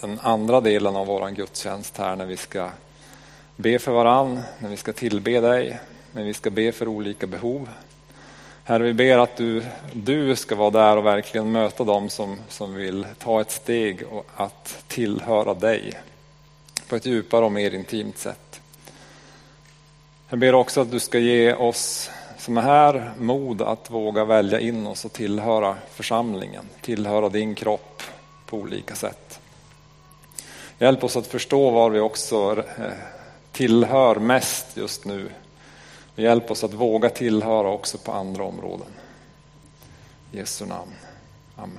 den 0.00 0.18
andra 0.22 0.60
delen 0.60 0.96
av 0.96 1.06
vår 1.06 1.30
gudstjänst 1.30 1.96
här 1.96 2.16
när 2.16 2.26
vi 2.26 2.36
ska 2.36 2.70
be 3.56 3.78
för 3.78 3.92
varann, 3.92 4.40
när 4.58 4.68
vi 4.68 4.76
ska 4.76 4.92
tillbe 4.92 5.40
dig, 5.40 5.80
när 6.12 6.24
vi 6.24 6.34
ska 6.34 6.50
be 6.50 6.72
för 6.72 6.88
olika 6.88 7.26
behov. 7.26 7.68
Herre, 8.64 8.82
vi 8.82 8.92
ber 8.92 9.18
att 9.18 9.36
du, 9.36 9.62
du 9.92 10.36
ska 10.36 10.54
vara 10.54 10.70
där 10.70 10.96
och 10.96 11.06
verkligen 11.06 11.52
möta 11.52 11.84
dem 11.84 12.08
som, 12.08 12.36
som 12.48 12.74
vill 12.74 13.06
ta 13.18 13.40
ett 13.40 13.50
steg 13.50 14.02
och 14.10 14.26
att 14.36 14.84
tillhöra 14.88 15.54
dig 15.54 15.92
på 16.88 16.96
ett 16.96 17.06
djupare 17.06 17.44
och 17.44 17.52
mer 17.52 17.74
intimt 17.74 18.18
sätt. 18.18 18.60
Jag 20.28 20.38
ber 20.38 20.54
också 20.54 20.80
att 20.80 20.90
du 20.90 21.00
ska 21.00 21.18
ge 21.18 21.54
oss 21.54 22.10
som 22.38 22.58
är 22.58 22.62
här 22.62 23.12
mod 23.18 23.62
att 23.62 23.90
våga 23.90 24.24
välja 24.24 24.60
in 24.60 24.86
oss 24.86 25.04
och 25.04 25.12
tillhöra 25.12 25.76
församlingen, 25.90 26.64
tillhöra 26.80 27.28
din 27.28 27.54
kropp 27.54 28.02
på 28.46 28.56
olika 28.56 28.94
sätt. 28.94 29.40
Hjälp 30.78 31.04
oss 31.04 31.16
att 31.16 31.26
förstå 31.26 31.70
var 31.70 31.90
vi 31.90 32.00
också 32.00 32.64
eh, 32.78 32.84
tillhör 33.52 34.16
mest 34.16 34.76
just 34.76 35.04
nu. 35.04 35.30
Hjälp 36.20 36.50
oss 36.50 36.64
att 36.64 36.74
våga 36.74 37.10
tillhöra 37.10 37.68
också 37.68 37.98
på 37.98 38.12
andra 38.12 38.44
områden. 38.44 38.86
I 40.32 40.36
Jesu 40.36 40.66
namn. 40.66 40.92